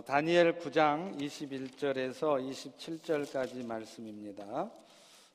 어, 0.00 0.02
다니엘 0.02 0.58
9장 0.58 1.20
21절에서 1.20 2.40
27절까지 2.50 3.66
말씀입니다. 3.66 4.70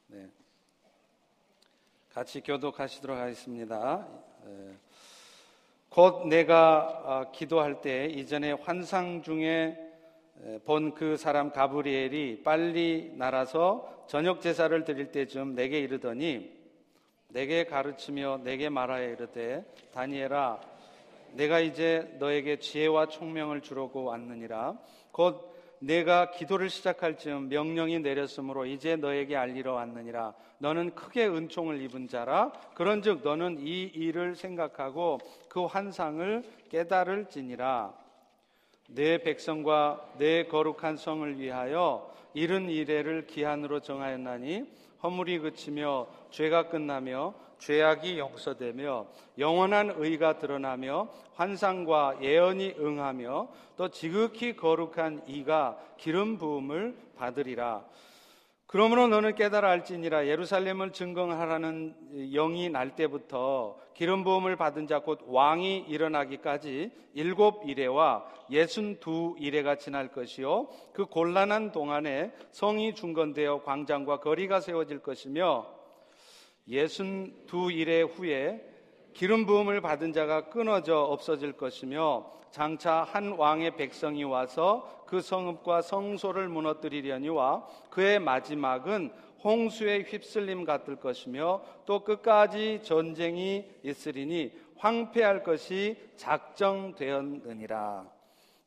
네. 0.08 0.28
같이 2.12 2.42
교독하시도록 2.42 3.16
하겠습니다. 3.16 4.08
에, 4.48 4.74
곧 5.90 6.28
내가 6.30 6.80
어, 7.04 7.32
기도할 7.32 7.82
때 7.82 8.08
이전에 8.08 8.54
환상 8.54 9.22
중에 9.22 9.78
본 10.66 10.96
그 10.96 11.16
사람 11.16 11.52
가브리엘이 11.52 12.42
빨리 12.44 13.14
날아서 13.16 14.06
저녁 14.08 14.42
제사를 14.42 14.84
드릴 14.84 15.12
때쯤 15.12 15.54
내게 15.54 15.80
이르더니 15.80 16.52
내게 17.28 17.66
가르치며 17.66 18.40
내게 18.44 18.70
말하여 18.70 19.12
이르되 19.12 19.64
다니엘아 19.94 20.75
내가 21.36 21.60
이제 21.60 22.16
너에게 22.20 22.60
지혜와 22.60 23.08
총명을 23.08 23.62
주려고 23.62 24.06
왔느니라. 24.06 24.78
곧 25.12 25.54
내가 25.80 26.32
기도를 26.32 26.70
시작할 26.70 27.18
즈음 27.18 27.50
명령이 27.50 28.00
내렸으므로 28.00 28.66
이제 28.66 28.96
너에게 28.96 29.36
알리러 29.36 29.74
왔느니라. 29.74 30.34
너는 30.60 30.96
크게 30.96 31.28
은총을 31.28 31.82
입은 31.82 32.08
자라. 32.08 32.52
그런즉 32.74 33.22
너는 33.24 33.60
이 33.60 33.84
일을 33.84 34.36
생각하고 34.36 35.20
그 35.50 35.66
환상을 35.66 36.44
깨달을지니라. 36.70 37.94
내 38.90 39.18
백성과 39.18 40.14
내 40.18 40.46
거룩한 40.46 40.98
성을 40.98 41.40
위하여 41.40 42.14
이른 42.34 42.70
이래를 42.70 43.28
기한으로 43.28 43.80
정하였나니 43.82 44.64
허물이 45.04 45.40
그치며 45.40 46.08
죄가 46.32 46.70
끝나며 46.70 47.34
죄악이 47.60 48.20
용서되며 48.20 49.06
영원한 49.38 49.94
의가 49.98 50.38
드러나며 50.40 51.10
환상과 51.36 52.18
예언이 52.22 52.76
응하며 52.80 53.48
또 53.78 53.90
지극히 53.90 54.56
거룩한 54.56 55.24
이가 55.28 55.78
기름 55.98 56.38
부음을 56.38 56.96
받으리라. 57.18 57.86
그러므로 58.68 59.08
너는 59.08 59.36
깨달아 59.36 59.70
알지니라 59.70 60.28
예루살렘을 60.28 60.92
증거하라는 60.92 62.32
영이 62.34 62.70
날 62.70 62.96
때부터 62.96 63.78
기름 63.94 64.24
부음을 64.24 64.56
받은 64.56 64.88
자 64.88 65.00
곧 65.00 65.20
왕이 65.28 65.86
일어나기까지 65.88 66.92
일곱 67.14 67.70
이래와 67.70 68.26
예순 68.50 69.00
두 69.00 69.36
이래가 69.40 69.76
지날 69.76 70.10
것이요 70.10 70.68
그 70.94 71.06
곤란한 71.06 71.72
동안에 71.72 72.34
성이 72.52 72.96
중건되어 72.96 73.62
광장과 73.64 74.20
거리가 74.20 74.60
세워질 74.60 75.00
것이며 75.00 75.75
예순 76.68 77.46
두 77.46 77.72
이래 77.72 78.02
후에 78.02 78.62
기름 79.14 79.46
부음을 79.46 79.82
받은 79.82 80.14
자가 80.14 80.50
끊어져 80.50 81.00
없어질 81.00 81.54
것이며 81.54 82.32
장차 82.52 83.04
한 83.04 83.34
왕의 83.34 83.76
백성이 83.76 84.24
와서 84.24 85.04
그 85.06 85.22
성읍과 85.22 85.82
성소를 85.82 86.50
무너뜨리려니와 86.50 87.68
그의 87.90 88.20
마지막은 88.20 89.12
홍수의 89.44 90.04
휩쓸림 90.04 90.66
같을 90.66 90.96
것이며 90.96 91.62
또 91.86 92.04
끝까지 92.04 92.82
전쟁이 92.84 93.66
있으리니 93.84 94.52
황폐할 94.78 95.44
것이 95.44 95.98
작정되었느니라. 96.16 98.15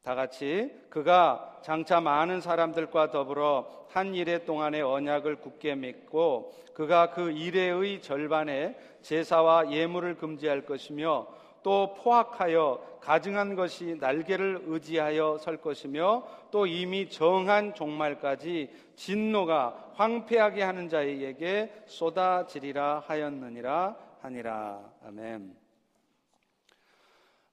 다 0.08 0.14
같이 0.14 0.70
그가 0.88 1.58
장차 1.60 2.00
많은 2.00 2.40
사람들과 2.40 3.10
더불어 3.10 3.68
한 3.90 4.14
일해 4.14 4.46
동안의 4.46 4.80
언약을 4.80 5.36
굳게 5.36 5.74
맺고 5.74 6.54
그가 6.72 7.10
그 7.10 7.30
일해의 7.30 8.00
절반에 8.00 8.74
제사와 9.02 9.70
예물을 9.70 10.16
금지할 10.16 10.64
것이며 10.64 11.26
또 11.62 11.92
포악하여 11.92 12.82
가증한 13.02 13.54
것이 13.54 13.98
날개를 14.00 14.62
의지하여 14.64 15.36
설 15.42 15.58
것이며 15.58 16.22
또 16.50 16.66
이미 16.66 17.10
정한 17.10 17.74
종말까지 17.74 18.70
진노가 18.96 19.90
황폐하게 19.92 20.62
하는 20.62 20.88
자에게 20.88 21.82
쏟아지리라 21.84 23.02
하였느니라 23.06 23.94
하니라 24.22 24.80
아멘. 25.06 25.57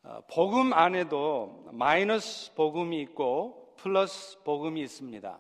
어, 0.08 0.22
복음 0.28 0.72
안에도 0.72 1.66
마이너스 1.72 2.54
복음이 2.54 3.02
있고 3.02 3.74
플러스 3.78 4.40
복음이 4.44 4.80
있습니다. 4.82 5.40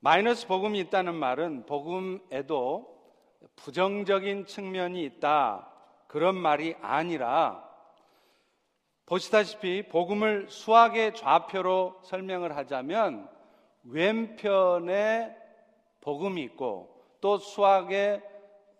마이너스 0.00 0.48
복음이 0.48 0.80
있다는 0.80 1.14
말은 1.14 1.64
복음에도 1.66 2.92
부정적인 3.54 4.46
측면이 4.46 5.04
있다. 5.04 5.70
그런 6.08 6.34
말이 6.34 6.74
아니라 6.82 7.62
보시다시피 9.06 9.84
복음을 9.88 10.48
수학의 10.48 11.14
좌표로 11.14 12.00
설명을 12.02 12.56
하자면 12.56 13.28
왼편에 13.84 15.36
복음이 16.00 16.42
있고 16.42 17.00
또 17.20 17.38
수학의 17.38 18.24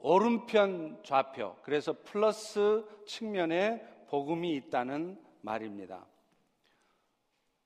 오른편 0.01 0.99
좌표 1.05 1.55
그래서 1.63 1.95
플러스 2.03 2.85
측면에 3.07 3.92
복음이 4.13 4.55
있다는 4.57 5.19
말입니다. 5.41 6.05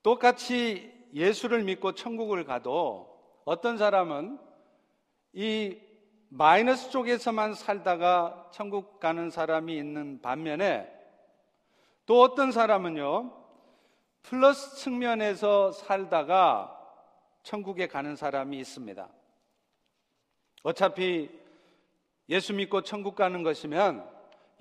똑같이 0.05 0.95
예수를 1.13 1.65
믿고 1.65 1.97
천국을 1.97 2.45
가도 2.45 3.21
어떤 3.45 3.77
사람은 3.77 4.39
이 5.33 5.77
마이너스 6.29 6.91
쪽에서만 6.91 7.55
살다가 7.55 8.49
천국 8.53 9.01
가는 9.01 9.29
사람이 9.29 9.77
있는 9.77 10.23
반면에 10.23 10.89
또 12.07 12.23
어떤 12.23 12.53
사람은요, 12.53 13.33
플러스 14.23 14.77
측면에서 14.77 15.73
살다가 15.73 16.73
천국에 17.43 17.89
가는 17.89 18.15
사람이 18.15 18.57
있습니다. 18.61 19.09
어차피 20.63 21.29
예수 22.29 22.55
믿고 22.55 22.83
천국 22.83 23.17
가는 23.17 23.43
것이면 23.43 24.09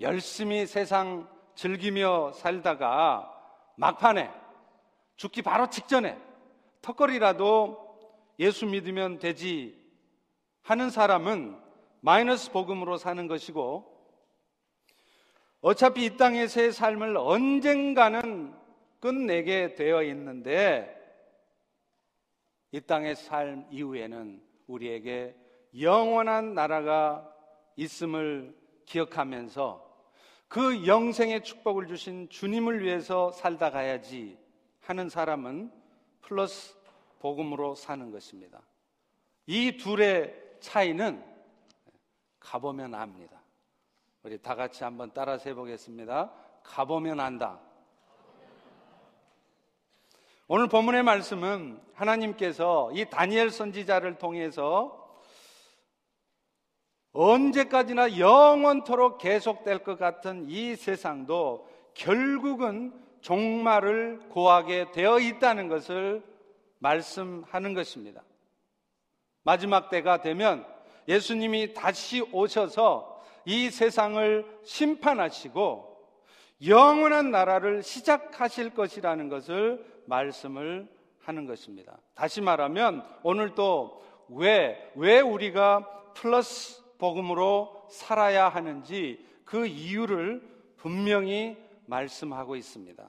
열심히 0.00 0.66
세상 0.66 1.35
즐기며 1.56 2.32
살다가 2.32 3.32
막판에 3.76 4.30
죽기 5.16 5.42
바로 5.42 5.68
직전에 5.68 6.16
턱걸이라도 6.82 7.84
예수 8.38 8.66
믿으면 8.66 9.18
되지 9.18 9.82
하는 10.62 10.90
사람은 10.90 11.58
마이너스 12.00 12.52
복음으로 12.52 12.98
사는 12.98 13.26
것이고 13.26 13.96
어차피 15.62 16.04
이 16.04 16.16
땅에서의 16.16 16.72
삶을 16.72 17.16
언젠가는 17.16 18.54
끝내게 19.00 19.74
되어 19.74 20.02
있는데 20.04 20.92
이 22.70 22.80
땅의 22.80 23.16
삶 23.16 23.66
이후에는 23.70 24.42
우리에게 24.66 25.34
영원한 25.80 26.54
나라가 26.54 27.32
있음을 27.76 28.54
기억하면서 28.84 29.85
그 30.48 30.86
영생의 30.86 31.42
축복을 31.42 31.86
주신 31.88 32.28
주님을 32.28 32.82
위해서 32.82 33.32
살다 33.32 33.70
가야지 33.70 34.38
하는 34.80 35.08
사람은 35.08 35.72
플러스 36.22 36.76
복음으로 37.18 37.74
사는 37.74 38.10
것입니다. 38.10 38.60
이 39.46 39.76
둘의 39.76 40.34
차이는 40.60 41.24
가보면 42.40 42.94
압니다. 42.94 43.40
우리 44.22 44.38
다 44.38 44.54
같이 44.54 44.84
한번 44.84 45.10
따라서 45.12 45.50
해보겠습니다. 45.50 46.32
가보면 46.62 47.20
안다. 47.20 47.60
오늘 50.48 50.68
본문의 50.68 51.02
말씀은 51.02 51.80
하나님께서 51.94 52.92
이 52.92 53.04
다니엘 53.10 53.50
선지자를 53.50 54.18
통해서 54.18 55.05
언제까지나 57.16 58.18
영원토록 58.18 59.18
계속될 59.18 59.78
것 59.78 59.98
같은 59.98 60.44
이 60.48 60.76
세상도 60.76 61.66
결국은 61.94 62.92
종말을 63.22 64.20
고하게 64.28 64.92
되어 64.92 65.18
있다는 65.18 65.68
것을 65.68 66.22
말씀하는 66.78 67.72
것입니다. 67.72 68.22
마지막 69.42 69.88
때가 69.88 70.20
되면 70.20 70.66
예수님이 71.08 71.72
다시 71.72 72.20
오셔서 72.32 73.24
이 73.46 73.70
세상을 73.70 74.44
심판하시고 74.64 75.96
영원한 76.66 77.30
나라를 77.30 77.82
시작하실 77.82 78.74
것이라는 78.74 79.28
것을 79.28 79.84
말씀을 80.06 80.88
하는 81.20 81.46
것입니다. 81.46 81.96
다시 82.14 82.40
말하면 82.42 83.06
오늘 83.22 83.54
또 83.54 84.02
왜, 84.28 84.92
왜 84.96 85.20
우리가 85.20 86.12
플러스 86.14 86.85
복음으로 86.98 87.86
살아야 87.90 88.48
하는지 88.48 89.24
그 89.44 89.66
이유를 89.66 90.42
분명히 90.76 91.56
말씀하고 91.86 92.56
있습니다. 92.56 93.08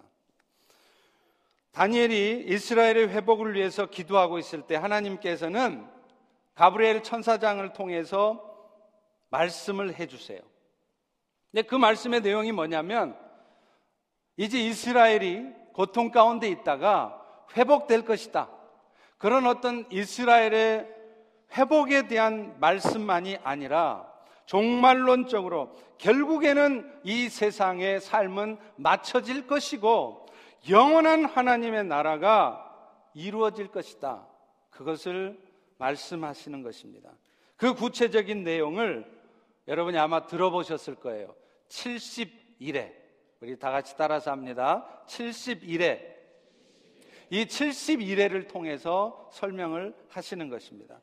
다니엘이 1.71 2.45
이스라엘의 2.47 3.09
회복을 3.09 3.53
위해서 3.53 3.85
기도하고 3.85 4.39
있을 4.39 4.63
때 4.63 4.75
하나님께서는 4.75 5.87
가브리엘 6.55 7.03
천사장을 7.03 7.71
통해서 7.73 8.43
말씀을 9.29 9.99
해주세요. 9.99 10.39
근데 11.51 11.61
그 11.61 11.75
말씀의 11.75 12.21
내용이 12.21 12.51
뭐냐면 12.51 13.15
이제 14.37 14.59
이스라엘이 14.59 15.53
고통 15.73 16.09
가운데 16.11 16.47
있다가 16.47 17.21
회복될 17.55 18.05
것이다. 18.05 18.49
그런 19.17 19.45
어떤 19.45 19.85
이스라엘의 19.91 20.96
회복에 21.55 22.07
대한 22.07 22.55
말씀만이 22.59 23.37
아니라 23.43 24.11
종말론적으로 24.45 25.75
결국에는 25.97 26.99
이 27.03 27.29
세상의 27.29 27.99
삶은 28.01 28.57
맞춰질 28.77 29.47
것이고 29.47 30.25
영원한 30.69 31.25
하나님의 31.25 31.85
나라가 31.85 32.63
이루어질 33.13 33.67
것이다. 33.67 34.25
그것을 34.69 35.39
말씀하시는 35.77 36.61
것입니다. 36.63 37.11
그 37.55 37.73
구체적인 37.73 38.43
내용을 38.43 39.05
여러분이 39.67 39.97
아마 39.97 40.25
들어보셨을 40.27 40.95
거예요. 40.95 41.35
71회. 41.69 42.93
우리 43.41 43.57
다 43.59 43.71
같이 43.71 43.95
따라서 43.97 44.31
합니다. 44.31 45.03
71회. 45.07 46.15
이 47.29 47.45
71회를 47.45 48.47
통해서 48.47 49.29
설명을 49.33 49.93
하시는 50.09 50.49
것입니다. 50.49 51.01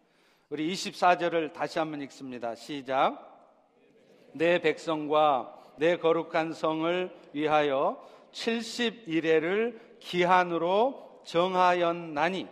우리 0.55 0.73
24절을 0.73 1.53
다시 1.53 1.81
한번 1.81 2.01
읽습니다. 2.03 2.55
시작. 2.55 3.19
내 4.35 4.61
백성과 4.61 5.53
내 5.79 5.97
거룩한 5.97 6.53
성을 6.53 7.13
위하여 7.33 8.01
71회를 8.31 9.77
기한으로 9.99 11.23
정하였나니 11.25 12.47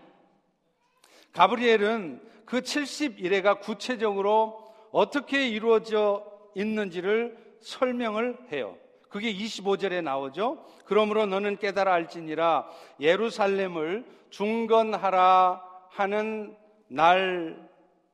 가브리엘은 1.32 2.28
그 2.44 2.62
71회가 2.62 3.60
구체적으로 3.60 4.75
어떻게 4.90 5.46
이루어져 5.46 6.26
있는지를 6.56 7.38
설명을 7.60 8.37
해요. 8.50 8.76
그게 9.10 9.32
25절에 9.32 10.02
나오죠. 10.02 10.66
그러므로 10.87 11.26
너는 11.26 11.58
깨달아 11.58 11.94
알지니라 11.94 12.69
예루살렘을 12.98 14.05
중건하라 14.31 15.62
하는 15.90 16.56
날 16.88 17.70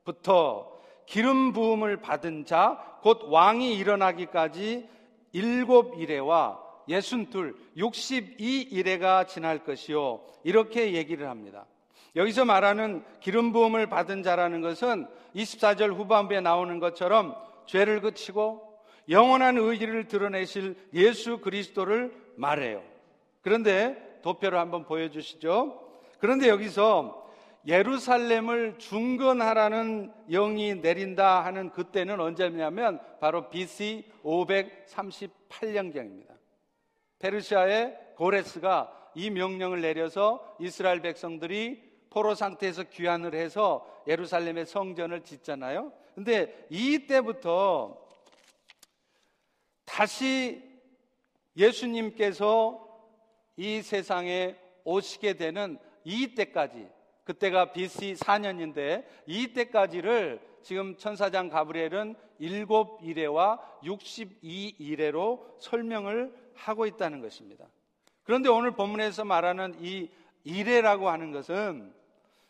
부터 0.09 0.71
기름 1.05 1.53
부음을 1.53 1.97
받은 1.97 2.45
자 2.45 2.89
곧 3.01 3.23
왕이 3.29 3.77
일어나기까지 3.77 4.87
일곱 5.31 5.99
이래와 5.99 6.59
예순둘, 6.87 7.55
62일에가 7.77 9.27
지날 9.27 9.63
것이요. 9.63 10.21
이렇게 10.43 10.93
얘기를 10.93 11.29
합니다. 11.29 11.65
여기서 12.15 12.45
말하는 12.45 13.03
기름 13.19 13.53
부음을 13.53 13.87
받은 13.87 14.23
자라는 14.23 14.61
것은 14.61 15.07
24절 15.35 15.93
후반부에 15.93 16.41
나오는 16.41 16.79
것처럼 16.79 17.35
죄를 17.67 18.01
그치고 18.01 18.67
영원한 19.07 19.57
의지를 19.57 20.07
드러내실 20.07 20.75
예수 20.93 21.39
그리스도를 21.39 22.11
말해요. 22.35 22.81
그런데 23.41 24.19
도표를 24.23 24.57
한번 24.57 24.85
보여주시죠. 24.85 25.79
그런데 26.17 26.49
여기서 26.49 27.28
예루살렘을 27.67 28.77
중건하라는 28.77 30.13
영이 30.29 30.75
내린다 30.75 31.43
하는 31.43 31.71
그때는 31.71 32.19
언제냐면 32.19 33.01
바로 33.19 33.49
BC 33.49 34.05
538년경입니다. 34.23 36.37
페르시아의 37.19 37.97
고레스가 38.15 39.11
이 39.15 39.29
명령을 39.29 39.81
내려서 39.81 40.55
이스라엘 40.59 41.01
백성들이 41.01 41.89
포로 42.09 42.33
상태에서 42.33 42.83
귀환을 42.83 43.35
해서 43.35 43.85
예루살렘의 44.07 44.65
성전을 44.65 45.23
짓잖아요. 45.23 45.91
근데 46.15 46.65
이때부터 46.69 47.97
다시 49.85 50.63
예수님께서 51.55 52.87
이 53.57 53.81
세상에 53.81 54.55
오시게 54.85 55.33
되는 55.33 55.77
이때까지 56.03 56.87
그때가 57.29 57.73
BC 57.73 58.15
4년인데 58.15 59.05
이때까지를 59.27 60.41
지금 60.63 60.97
천사장 60.97 61.47
가브리엘은 61.47 62.15
일곱 62.39 63.03
이래와 63.03 63.59
62이래로 63.83 65.39
설명을 65.59 66.33
하고 66.55 66.87
있다는 66.87 67.21
것입니다. 67.21 67.67
그런데 68.23 68.49
오늘 68.49 68.71
본문에서 68.71 69.25
말하는 69.25 69.75
이 69.79 70.09
이래라고 70.43 71.09
하는 71.09 71.31
것은 71.31 71.93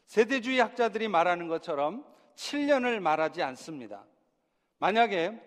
세대주의 0.06 0.60
학자들이 0.60 1.10
말하는 1.10 1.50
것처럼 1.50 2.06
7년을 2.36 3.02
말하지 3.02 3.44
않습니다. 3.44 4.06
만약에 4.78 5.38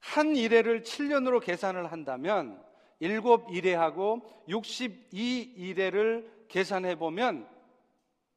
한 0.00 0.34
이래를 0.34 0.82
7년으로 0.82 1.40
계산을 1.40 1.92
한다면 1.92 2.60
일곱 2.98 3.48
이래하고 3.52 4.22
62 4.48 5.54
이래를 5.56 6.28
계산해 6.48 6.96
보면 6.96 7.53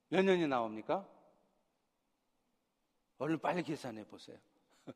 몇 0.09 0.24
년이 0.24 0.48
나옵니까? 0.48 1.06
얼른 3.18 3.39
빨리 3.39 3.63
계산해 3.63 4.06
보세요. 4.06 4.38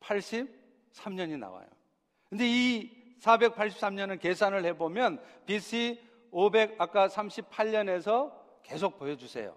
483년이 0.00 1.38
나와요. 1.38 1.68
근데 2.28 2.44
이 2.48 3.18
483년은 3.20 4.20
계산을 4.20 4.64
해보면 4.66 5.22
BC 5.46 6.02
500 6.30 6.80
아까 6.80 7.08
38년에서 7.08 8.32
계속 8.62 8.98
보여주세요. 8.98 9.56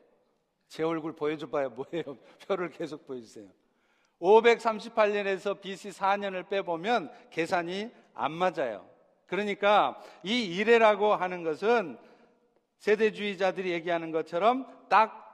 제 0.68 0.84
얼굴 0.84 1.16
보여줘봐야 1.16 1.70
뭐예요? 1.70 2.18
표를 2.48 2.70
계속 2.70 3.06
보여주세요. 3.08 3.50
538년에서 4.22 5.60
BC 5.60 5.90
4년을 5.90 6.48
빼보면 6.48 7.12
계산이 7.32 7.90
안 8.14 8.32
맞아요. 8.32 8.88
그러니까 9.26 10.02
이 10.24 10.44
이래라고 10.44 11.16
하는 11.16 11.44
것은 11.44 11.98
세대주의자들이 12.80 13.72
얘기하는 13.72 14.12
것처럼 14.12 14.66
딱 14.90 15.26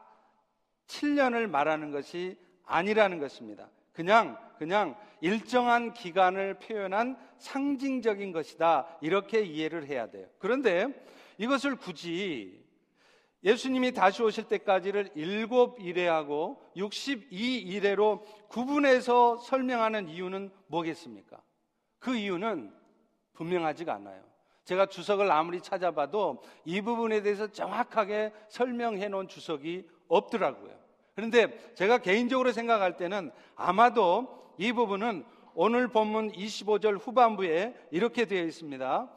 7년을 0.88 1.48
말하는 1.48 1.92
것이 1.92 2.38
아니라는 2.66 3.20
것입니다. 3.20 3.70
그냥 3.94 4.38
그냥 4.58 4.96
일정한 5.22 5.94
기간을 5.94 6.56
표현한 6.56 7.18
상징적인 7.38 8.32
것이다. 8.32 8.98
이렇게 9.02 9.42
이해를 9.42 9.88
해야 9.88 10.10
돼요. 10.10 10.28
그런데 10.40 10.88
이것을 11.38 11.76
굳이 11.76 12.64
예수님이 13.44 13.92
다시 13.94 14.24
오실 14.24 14.46
때까지를 14.46 15.12
일곱 15.16 15.80
이래하고 15.80 16.62
62이래로 16.76 18.24
구분해서 18.48 19.38
설명하는 19.38 20.10
이유는 20.10 20.52
뭐겠습니까? 20.68 21.42
그 22.00 22.16
이유는 22.16 22.74
분명하지가 23.34 23.94
않아요. 23.94 24.24
제가 24.66 24.88
주석을 24.88 25.32
아무리 25.32 25.62
찾아봐도 25.62 26.42
이 26.66 26.82
부분에 26.82 27.22
대해서 27.22 27.48
정확하게 27.48 28.34
설명해 28.50 29.08
놓은 29.08 29.28
주석이 29.28 29.88
없더라고요. 30.08 30.72
그런데 31.16 31.74
제가 31.76 32.00
개인적으로 32.00 32.52
생각할 32.52 32.98
때는 32.98 33.32
아마도 33.56 34.54
이 34.58 34.74
부분은 34.74 35.24
오늘 35.54 35.88
본문 35.88 36.34
25절 36.34 37.00
후반부에 37.00 37.74
이렇게 37.92 38.26
되어 38.26 38.44
있습니다. 38.44 39.10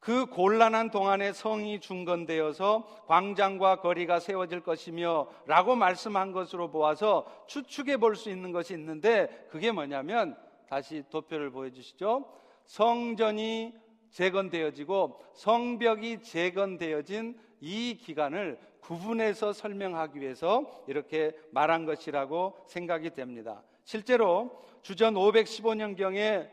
그 0.00 0.26
곤란한 0.26 0.90
동안에 0.90 1.32
성이 1.32 1.78
중건되어서 1.78 3.04
광장과 3.06 3.80
거리가 3.80 4.18
세워질 4.18 4.60
것이며 4.60 5.28
라고 5.46 5.76
말씀한 5.76 6.32
것으로 6.32 6.70
보아서 6.70 7.26
추측해 7.46 7.98
볼 7.98 8.16
수 8.16 8.30
있는 8.30 8.50
것이 8.52 8.74
있는데 8.74 9.46
그게 9.50 9.72
뭐냐면 9.72 10.36
다시 10.68 11.04
도표를 11.10 11.50
보여주시죠. 11.50 12.24
성전이 12.66 13.74
재건되어지고 14.10 15.20
성벽이 15.34 16.22
재건되어진 16.22 17.38
이 17.60 17.96
기간을 18.00 18.58
구분해서 18.80 19.52
설명하기 19.52 20.20
위해서 20.20 20.84
이렇게 20.86 21.32
말한 21.52 21.86
것이라고 21.86 22.56
생각이 22.66 23.10
됩니다. 23.10 23.62
실제로 23.84 24.64
주전 24.82 25.14
515년경에 25.14 26.50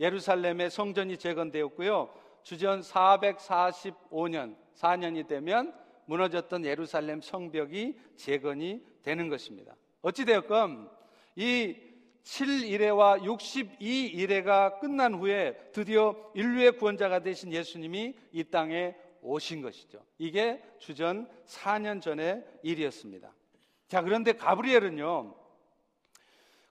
예루살렘의 0.00 0.70
성전이 0.70 1.16
재건되었고요. 1.16 2.10
주전 2.42 2.80
445년, 2.80 4.56
4년이 4.76 5.26
되면 5.26 5.74
무너졌던 6.06 6.64
예루살렘 6.64 7.20
성벽이 7.20 7.96
재건이 8.16 8.82
되는 9.02 9.28
것입니다. 9.28 9.74
어찌되었건 10.02 10.90
이 11.36 11.76
7일회와 12.28 13.22
62일회가 13.22 14.80
끝난 14.80 15.14
후에 15.14 15.56
드디어 15.72 16.14
인류의 16.34 16.72
구원자가 16.72 17.20
되신 17.20 17.52
예수님이 17.52 18.14
이 18.32 18.44
땅에 18.44 18.94
오신 19.22 19.62
것이죠. 19.62 20.04
이게 20.18 20.62
주전 20.78 21.26
4년 21.46 22.02
전의 22.02 22.44
일이었습니다. 22.62 23.32
자, 23.88 24.02
그런데 24.02 24.32
가브리엘은요, 24.32 25.34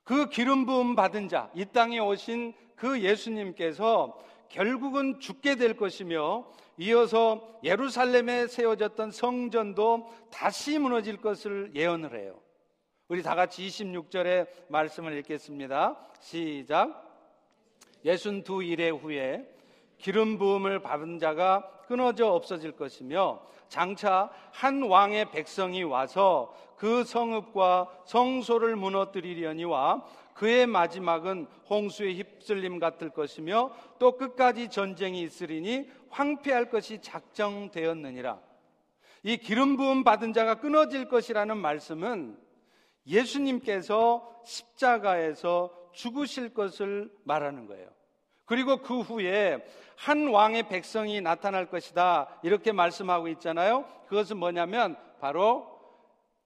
그 0.04 0.28
기름 0.28 0.64
부음 0.64 0.94
받은 0.94 1.28
자, 1.28 1.50
이 1.54 1.64
땅에 1.64 1.98
오신 1.98 2.54
그 2.76 3.02
예수님께서 3.02 4.16
결국은 4.48 5.18
죽게 5.18 5.56
될 5.56 5.76
것이며 5.76 6.48
이어서 6.78 7.58
예루살렘에 7.64 8.46
세워졌던 8.46 9.10
성전도 9.10 10.08
다시 10.30 10.78
무너질 10.78 11.16
것을 11.16 11.72
예언을 11.74 12.16
해요. 12.16 12.40
우리 13.08 13.22
다 13.22 13.34
같이 13.34 13.66
26절의 13.66 14.46
말씀을 14.68 15.16
읽겠습니다. 15.16 15.96
시작. 16.20 17.10
예순 18.04 18.44
두 18.44 18.62
일의 18.62 18.90
후에 18.90 19.48
기름 19.96 20.36
부음을 20.36 20.80
받은 20.80 21.18
자가 21.18 21.84
끊어져 21.88 22.28
없어질 22.28 22.72
것이며 22.72 23.40
장차 23.68 24.30
한 24.52 24.82
왕의 24.82 25.30
백성이 25.30 25.84
와서 25.84 26.54
그 26.76 27.02
성읍과 27.02 28.02
성소를 28.04 28.76
무너뜨리려니와 28.76 30.04
그의 30.34 30.66
마지막은 30.66 31.46
홍수의 31.70 32.14
휩쓸림 32.18 32.78
같을 32.78 33.08
것이며 33.08 33.72
또 33.98 34.18
끝까지 34.18 34.68
전쟁이 34.68 35.22
있으리니 35.22 35.88
황폐할 36.10 36.68
것이 36.68 37.00
작정되었느니라. 37.00 38.38
이 39.22 39.38
기름 39.38 39.78
부음 39.78 40.04
받은 40.04 40.34
자가 40.34 40.56
끊어질 40.56 41.08
것이라는 41.08 41.56
말씀은 41.56 42.47
예수님께서 43.08 44.42
십자가에서 44.44 45.72
죽으실 45.92 46.54
것을 46.54 47.10
말하는 47.24 47.66
거예요. 47.66 47.88
그리고 48.44 48.78
그 48.78 49.00
후에 49.00 49.64
한 49.96 50.28
왕의 50.28 50.68
백성이 50.68 51.20
나타날 51.20 51.68
것이다. 51.68 52.40
이렇게 52.42 52.72
말씀하고 52.72 53.28
있잖아요. 53.28 53.84
그것은 54.06 54.38
뭐냐면 54.38 54.96
바로 55.20 55.66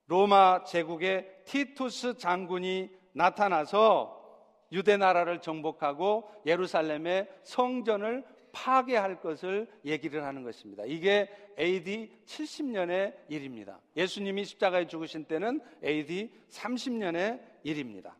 로마 0.06 0.64
제국의 0.64 1.44
티투스 1.46 2.16
장군이 2.18 2.90
나타나서 3.12 4.20
유대 4.72 4.96
나라를 4.96 5.40
정복하고 5.40 6.28
예루살렘의 6.46 7.28
성전을 7.44 8.24
파괴할 8.52 9.20
것을 9.20 9.68
얘기를 9.84 10.24
하는 10.24 10.44
것입니다. 10.44 10.84
이게 10.86 11.28
AD 11.58 12.22
70년의 12.26 13.14
일입니다. 13.28 13.80
예수님이 13.96 14.44
십자가에 14.44 14.86
죽으신 14.86 15.24
때는 15.24 15.60
AD 15.82 16.30
30년의 16.50 17.40
일입니다. 17.64 18.16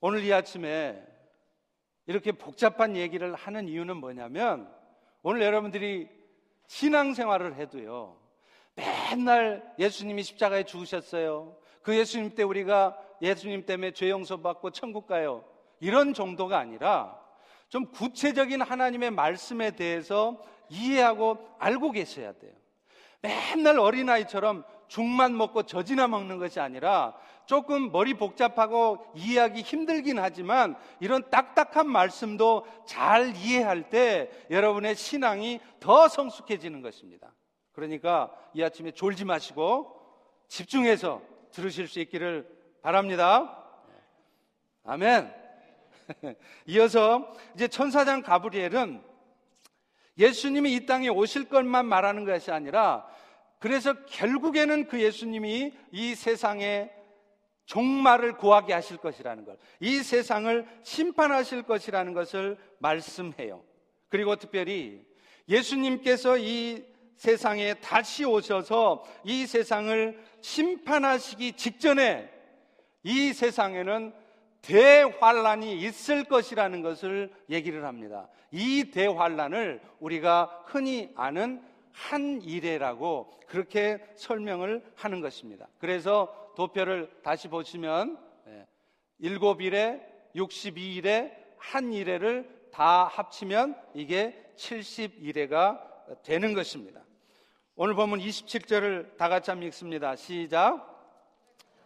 오늘 0.00 0.24
이 0.24 0.32
아침에 0.32 1.00
이렇게 2.06 2.32
복잡한 2.32 2.96
얘기를 2.96 3.34
하는 3.34 3.68
이유는 3.68 3.96
뭐냐면 3.98 4.68
오늘 5.22 5.42
여러분들이 5.42 6.08
신앙생활을 6.66 7.54
해도요. 7.54 8.20
맨날 8.74 9.74
예수님이 9.78 10.22
십자가에 10.24 10.64
죽으셨어요. 10.64 11.56
그 11.82 11.96
예수님 11.96 12.34
때 12.34 12.42
우리가 12.42 12.98
예수님 13.20 13.66
때문에 13.66 13.92
죄 13.92 14.10
용서받고 14.10 14.70
천국 14.70 15.06
가요. 15.06 15.44
이런 15.78 16.14
정도가 16.14 16.58
아니라 16.58 17.21
좀 17.72 17.86
구체적인 17.86 18.60
하나님의 18.60 19.12
말씀에 19.12 19.70
대해서 19.70 20.38
이해하고 20.68 21.38
알고 21.58 21.92
계셔야 21.92 22.34
돼요. 22.34 22.52
맨날 23.22 23.78
어린아이처럼 23.78 24.64
죽만 24.88 25.34
먹고 25.38 25.62
젖이나 25.62 26.06
먹는 26.06 26.36
것이 26.36 26.60
아니라 26.60 27.16
조금 27.46 27.90
머리 27.90 28.12
복잡하고 28.12 29.10
이해하기 29.14 29.62
힘들긴 29.62 30.18
하지만 30.18 30.76
이런 31.00 31.30
딱딱한 31.30 31.88
말씀도 31.88 32.66
잘 32.84 33.34
이해할 33.34 33.88
때 33.88 34.30
여러분의 34.50 34.94
신앙이 34.94 35.58
더 35.80 36.08
성숙해지는 36.08 36.82
것입니다. 36.82 37.32
그러니까 37.72 38.30
이 38.52 38.62
아침에 38.62 38.90
졸지 38.90 39.24
마시고 39.24 39.98
집중해서 40.46 41.22
들으실 41.52 41.88
수 41.88 42.00
있기를 42.00 42.46
바랍니다. 42.82 43.64
아멘. 44.84 45.41
이어서 46.66 47.34
이제 47.54 47.68
천사장 47.68 48.22
가브리엘은 48.22 49.02
예수님이 50.18 50.74
이 50.74 50.86
땅에 50.86 51.08
오실 51.08 51.48
것만 51.48 51.86
말하는 51.86 52.24
것이 52.24 52.50
아니라 52.50 53.06
그래서 53.58 53.94
결국에는 54.06 54.88
그 54.88 55.00
예수님이 55.00 55.72
이 55.92 56.14
세상에 56.14 56.90
종말을 57.66 58.36
구하게 58.36 58.72
하실 58.72 58.96
것이라는 58.96 59.44
것, 59.44 59.58
이 59.80 59.98
세상을 59.98 60.66
심판하실 60.82 61.62
것이라는 61.62 62.12
것을 62.12 62.58
말씀해요. 62.78 63.62
그리고 64.08 64.36
특별히 64.36 65.06
예수님께서 65.48 66.38
이 66.38 66.84
세상에 67.16 67.74
다시 67.74 68.24
오셔서 68.24 69.04
이 69.24 69.46
세상을 69.46 70.20
심판하시기 70.40 71.52
직전에 71.52 72.28
이 73.04 73.32
세상에는 73.32 74.12
대환란이 74.62 75.76
있을 75.80 76.24
것이라는 76.24 76.82
것을 76.82 77.32
얘기를 77.50 77.84
합니다. 77.84 78.28
이 78.50 78.90
대환란을 78.92 79.80
우리가 79.98 80.64
흔히 80.66 81.12
아는 81.16 81.62
한일해라고 81.92 83.40
그렇게 83.48 83.98
설명을 84.14 84.82
하는 84.94 85.20
것입니다. 85.20 85.68
그래서 85.78 86.52
도표를 86.56 87.10
다시 87.22 87.48
보시면 87.48 88.18
예, 88.46 88.66
일곱 89.18 89.60
일에 89.60 90.00
62일에 90.34 91.32
한일해를 91.58 92.68
다 92.72 93.04
합치면 93.04 93.76
이게 93.94 94.52
71회가 94.56 96.22
되는 96.22 96.54
것입니다. 96.54 97.02
오늘 97.74 97.94
보면 97.94 98.20
27절을 98.20 99.16
다 99.16 99.28
같이 99.28 99.50
한번 99.50 99.66
읽습니다. 99.68 100.16
시작. 100.16 100.91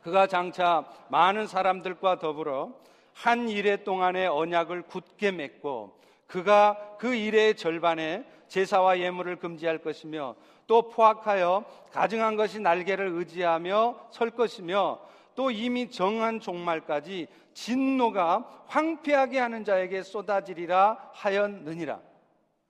그가 0.06 0.28
장차 0.28 0.84
많은 1.08 1.48
사람들과 1.48 2.20
더불어 2.20 2.72
한 3.12 3.48
일해 3.48 3.82
동안의 3.82 4.28
언약을 4.28 4.82
굳게 4.82 5.32
맺고 5.32 5.98
그가 6.28 6.96
그 7.00 7.16
일의 7.16 7.56
절반에 7.56 8.24
제사와 8.46 9.00
예물을 9.00 9.34
금지할 9.40 9.78
것이며 9.78 10.36
또 10.68 10.90
포악하여 10.90 11.64
가증한 11.90 12.36
것이 12.36 12.60
날개를 12.60 13.08
의지하며 13.14 14.06
설 14.12 14.30
것이며 14.30 15.00
또 15.34 15.50
이미 15.50 15.90
정한 15.90 16.38
종말까지 16.38 17.26
진노가 17.54 18.62
황폐하게 18.68 19.40
하는 19.40 19.64
자에게 19.64 20.04
쏟아지리라 20.04 21.10
하였느니라. 21.14 21.98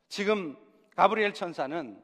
지금 0.08 0.56
가브리엘 0.96 1.34
천사는 1.34 2.00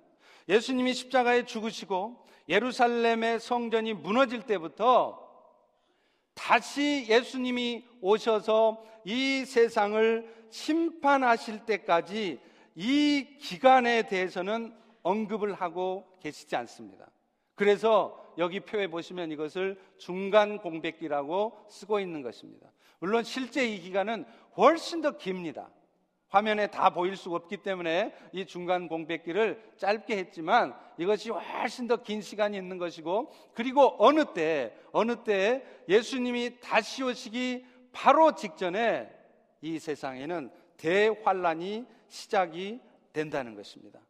예수님이 0.50 0.92
십자가에 0.92 1.46
죽으시고 1.46 2.21
예루살렘의 2.48 3.40
성전이 3.40 3.94
무너질 3.94 4.42
때부터 4.42 5.22
다시 6.34 7.06
예수님이 7.08 7.84
오셔서 8.00 8.84
이 9.04 9.44
세상을 9.44 10.46
심판하실 10.50 11.66
때까지 11.66 12.40
이 12.74 13.26
기간에 13.40 14.06
대해서는 14.06 14.74
언급을 15.02 15.54
하고 15.54 16.06
계시지 16.20 16.56
않습니다. 16.56 17.10
그래서 17.54 18.34
여기 18.38 18.60
표에 18.60 18.86
보시면 18.86 19.30
이것을 19.30 19.80
중간 19.98 20.58
공백기라고 20.58 21.66
쓰고 21.68 22.00
있는 22.00 22.22
것입니다. 22.22 22.72
물론 22.98 23.24
실제 23.24 23.66
이 23.66 23.80
기간은 23.80 24.24
훨씬 24.56 25.00
더 25.02 25.16
깁니다. 25.16 25.68
화면에 26.32 26.66
다 26.66 26.88
보일 26.88 27.14
수가 27.14 27.36
없기 27.36 27.58
때문에 27.58 28.14
이 28.32 28.46
중간 28.46 28.88
공백기를 28.88 29.62
짧게 29.76 30.16
했지만 30.16 30.74
이것이 30.96 31.30
훨씬 31.30 31.86
더 31.86 31.96
긴 31.96 32.22
시간이 32.22 32.56
있는 32.56 32.78
것이고 32.78 33.30
그리고 33.52 33.94
어느 33.98 34.24
때 34.32 34.74
어느 34.92 35.24
때 35.24 35.62
예수님이 35.90 36.58
다시 36.60 37.02
오시기 37.02 37.66
바로 37.92 38.34
직전에 38.34 39.10
이 39.60 39.78
세상에는 39.78 40.50
대환란이 40.78 41.84
시작이 42.08 42.80
된다는 43.12 43.54
것입니다. 43.54 44.00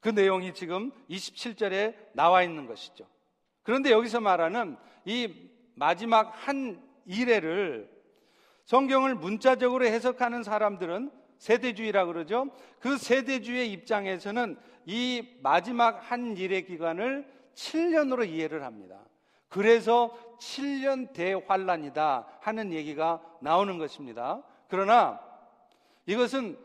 그 0.00 0.08
내용이 0.08 0.54
지금 0.54 0.92
27절에 1.10 1.94
나와 2.14 2.42
있는 2.42 2.66
것이죠. 2.66 3.06
그런데 3.62 3.90
여기서 3.90 4.20
말하는 4.20 4.78
이 5.04 5.50
마지막 5.74 6.32
한 6.48 6.82
일회를 7.04 7.90
성경을 8.64 9.14
문자적으로 9.14 9.84
해석하는 9.84 10.42
사람들은 10.42 11.23
세대주의라 11.44 12.06
그러죠. 12.06 12.46
그 12.80 12.96
세대주의 12.96 13.70
입장에서는 13.70 14.56
이 14.86 15.28
마지막 15.42 16.10
한 16.10 16.38
일의 16.38 16.64
기간을 16.64 17.30
7년으로 17.54 18.26
이해를 18.26 18.64
합니다. 18.64 18.98
그래서 19.50 20.16
7년 20.40 21.12
대환란이다 21.12 22.38
하는 22.40 22.72
얘기가 22.72 23.20
나오는 23.42 23.76
것입니다. 23.76 24.42
그러나 24.68 25.20
이것은 26.06 26.58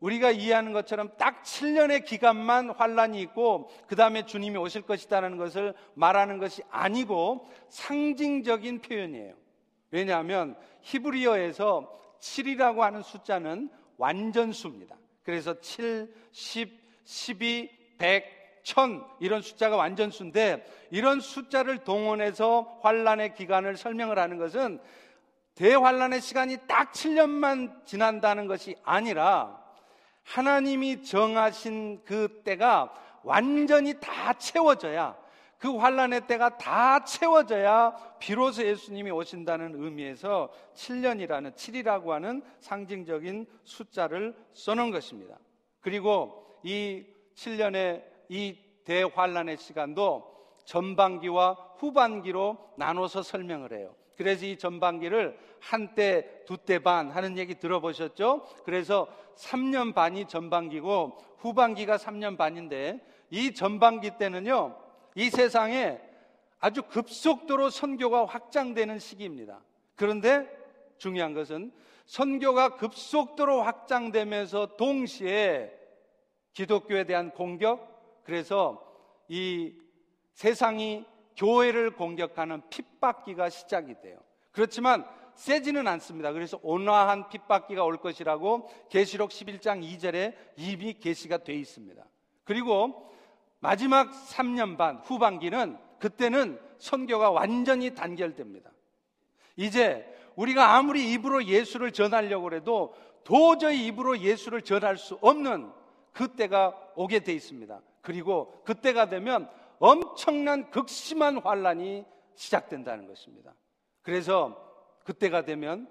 우리가 0.00 0.30
이해하는 0.30 0.72
것처럼 0.72 1.10
딱 1.18 1.42
7년의 1.42 2.06
기간만 2.06 2.70
환란이 2.70 3.20
있고 3.20 3.68
그 3.86 3.96
다음에 3.96 4.24
주님이 4.24 4.56
오실 4.56 4.80
것이다라는 4.80 5.36
것을 5.36 5.74
말하는 5.92 6.38
것이 6.38 6.62
아니고 6.70 7.50
상징적인 7.68 8.80
표현이에요. 8.80 9.34
왜냐하면 9.90 10.56
히브리어에서 10.80 12.00
7이라고 12.18 12.78
하는 12.78 13.02
숫자는 13.02 13.68
완전수입니다. 14.02 14.96
그래서 15.22 15.60
7, 15.60 16.12
10, 16.32 16.70
12, 17.04 17.70
100, 17.98 18.64
1000 18.64 19.04
이런 19.20 19.42
숫자가 19.42 19.76
완전수인데 19.76 20.66
이런 20.90 21.20
숫자를 21.20 21.78
동원해서 21.84 22.80
환란의 22.82 23.34
기간을 23.34 23.76
설명을 23.76 24.18
하는 24.18 24.38
것은 24.38 24.80
대환란의 25.54 26.20
시간이 26.20 26.58
딱 26.66 26.92
7년만 26.92 27.86
지난다는 27.86 28.48
것이 28.48 28.74
아니라 28.82 29.62
하나님이 30.24 31.04
정하신 31.04 32.02
그 32.04 32.42
때가 32.44 32.92
완전히 33.22 33.94
다 34.00 34.32
채워져야 34.32 35.16
그 35.62 35.76
환란의 35.76 36.26
때가 36.26 36.58
다 36.58 37.04
채워져야 37.04 37.94
비로소 38.18 38.66
예수님이 38.66 39.12
오신다는 39.12 39.80
의미에서 39.80 40.50
7년이라는 40.74 41.54
7이라고 41.54 42.08
하는 42.08 42.42
상징적인 42.58 43.46
숫자를 43.62 44.34
써놓은 44.54 44.90
것입니다. 44.90 45.38
그리고 45.80 46.48
이 46.64 47.06
7년의 47.36 48.02
이 48.28 48.58
대환란의 48.82 49.56
시간도 49.56 50.32
전반기와 50.64 51.52
후반기로 51.76 52.58
나눠서 52.76 53.22
설명을 53.22 53.72
해요. 53.72 53.94
그래서 54.16 54.44
이 54.44 54.58
전반기를 54.58 55.38
한때, 55.60 56.42
두 56.44 56.56
때 56.56 56.80
반 56.80 57.12
하는 57.12 57.38
얘기 57.38 57.54
들어보셨죠? 57.54 58.48
그래서 58.64 59.06
3년 59.36 59.94
반이 59.94 60.26
전반기고 60.26 61.18
후반기가 61.38 61.98
3년 61.98 62.36
반인데 62.36 62.98
이 63.30 63.54
전반기 63.54 64.10
때는요, 64.18 64.81
이 65.14 65.30
세상에 65.30 66.00
아주 66.58 66.82
급속도로 66.82 67.70
선교가 67.70 68.24
확장되는 68.24 68.98
시기입니다. 68.98 69.60
그런데 69.96 70.48
중요한 70.98 71.34
것은 71.34 71.72
선교가 72.06 72.76
급속도로 72.76 73.62
확장되면서 73.62 74.76
동시에 74.76 75.72
기독교에 76.52 77.04
대한 77.04 77.30
공격, 77.30 78.22
그래서 78.24 78.86
이 79.28 79.74
세상이 80.34 81.04
교회를 81.36 81.92
공격하는 81.96 82.62
핍박기가 82.68 83.48
시작이 83.48 84.00
돼요. 84.00 84.18
그렇지만 84.50 85.06
세지는 85.34 85.88
않습니다. 85.88 86.32
그래서 86.32 86.60
온화한 86.62 87.28
핍박기가 87.30 87.84
올 87.84 87.96
것이라고 87.96 88.68
계시록 88.90 89.30
11장 89.30 89.82
2절에 89.82 90.34
이미 90.56 90.92
계시가 90.92 91.38
돼 91.38 91.54
있습니다. 91.54 92.04
그리고 92.44 93.10
마지막 93.62 94.10
3년 94.10 94.76
반 94.76 94.96
후반기는 94.96 95.78
그때는 96.00 96.60
선교가 96.78 97.30
완전히 97.30 97.94
단결됩니다. 97.94 98.72
이제 99.54 100.04
우리가 100.34 100.74
아무리 100.74 101.12
입으로 101.12 101.44
예수를 101.44 101.92
전하려고 101.92 102.52
해도 102.52 102.92
도저히 103.22 103.86
입으로 103.86 104.18
예수를 104.18 104.62
전할 104.62 104.98
수 104.98 105.16
없는 105.20 105.70
그때가 106.12 106.76
오게 106.96 107.20
돼 107.20 107.32
있습니다. 107.34 107.80
그리고 108.00 108.60
그때가 108.64 109.08
되면 109.08 109.48
엄청난 109.78 110.68
극심한 110.72 111.38
환란이 111.38 112.04
시작된다는 112.34 113.06
것입니다. 113.06 113.54
그래서 114.02 114.56
그때가 115.04 115.44
되면 115.44 115.88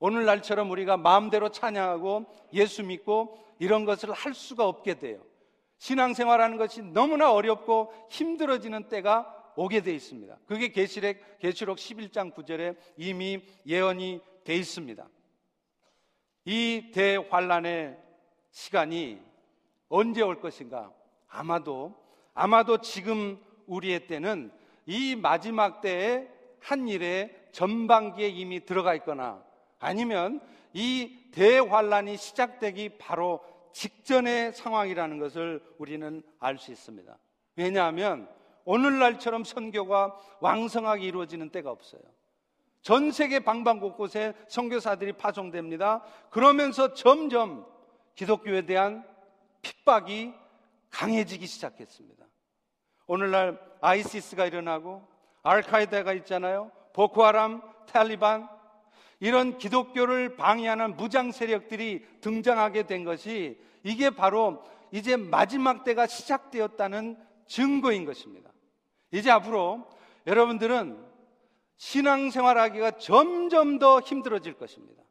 오늘날처럼 0.00 0.68
우리가 0.72 0.96
마음대로 0.96 1.50
찬양하고 1.50 2.26
예수 2.54 2.82
믿고 2.82 3.38
이런 3.60 3.84
것을 3.84 4.10
할 4.10 4.34
수가 4.34 4.66
없게 4.66 4.98
돼요. 4.98 5.20
신앙생활하는 5.78 6.56
것이 6.56 6.82
너무나 6.82 7.32
어렵고 7.32 7.92
힘들어지는 8.10 8.88
때가 8.88 9.34
오게 9.56 9.82
돼 9.82 9.92
있습니다. 9.94 10.38
그게 10.46 10.68
계시록 10.68 11.16
계시록 11.40 11.78
11장 11.78 12.32
9절에 12.32 12.76
이미 12.96 13.42
예언이 13.66 14.20
돼 14.44 14.54
있습니다. 14.54 15.08
이 16.44 16.90
대환란의 16.94 17.98
시간이 18.50 19.20
언제 19.88 20.22
올 20.22 20.40
것인가? 20.40 20.92
아마도 21.28 21.94
아마도 22.34 22.80
지금 22.80 23.38
우리의 23.66 24.06
때는 24.06 24.52
이 24.86 25.16
마지막 25.16 25.80
때의 25.80 26.28
한 26.60 26.88
일에 26.88 27.48
전반기에 27.52 28.28
이미 28.28 28.64
들어가 28.64 28.94
있거나 28.94 29.42
아니면 29.78 30.40
이 30.72 31.30
대환란이 31.32 32.16
시작되기 32.16 32.98
바로 32.98 33.40
직전의 33.72 34.52
상황이라는 34.52 35.18
것을 35.18 35.62
우리는 35.78 36.22
알 36.38 36.58
수 36.58 36.72
있습니다. 36.72 37.16
왜냐하면 37.56 38.28
오늘날처럼 38.64 39.44
선교가 39.44 40.16
왕성하게 40.40 41.04
이루어지는 41.06 41.50
때가 41.50 41.70
없어요. 41.70 42.02
전 42.82 43.10
세계 43.10 43.40
방방곳곳에 43.40 44.34
선교사들이 44.48 45.14
파송됩니다. 45.14 46.02
그러면서 46.30 46.94
점점 46.94 47.66
기독교에 48.14 48.62
대한 48.62 49.04
핍박이 49.62 50.34
강해지기 50.90 51.46
시작했습니다. 51.46 52.26
오늘날 53.06 53.60
아이시스가 53.80 54.46
일어나고 54.46 55.06
알카이다가 55.42 56.12
있잖아요. 56.14 56.70
보코하람, 56.92 57.62
탈리반 57.86 58.48
이런 59.20 59.58
기독교를 59.58 60.36
방해하는 60.36 60.96
무장 60.96 61.32
세력들이 61.32 62.04
등장하게 62.20 62.84
된 62.84 63.04
것이 63.04 63.58
이게 63.82 64.10
바로 64.10 64.64
이제 64.92 65.16
마지막 65.16 65.84
때가 65.84 66.06
시작되었다는 66.06 67.16
증거인 67.46 68.04
것입니다. 68.04 68.50
이제 69.10 69.30
앞으로 69.30 69.88
여러분들은 70.26 71.04
신앙생활하기가 71.76 72.92
점점 72.98 73.78
더 73.78 74.00
힘들어질 74.00 74.54
것입니다. 74.54 75.02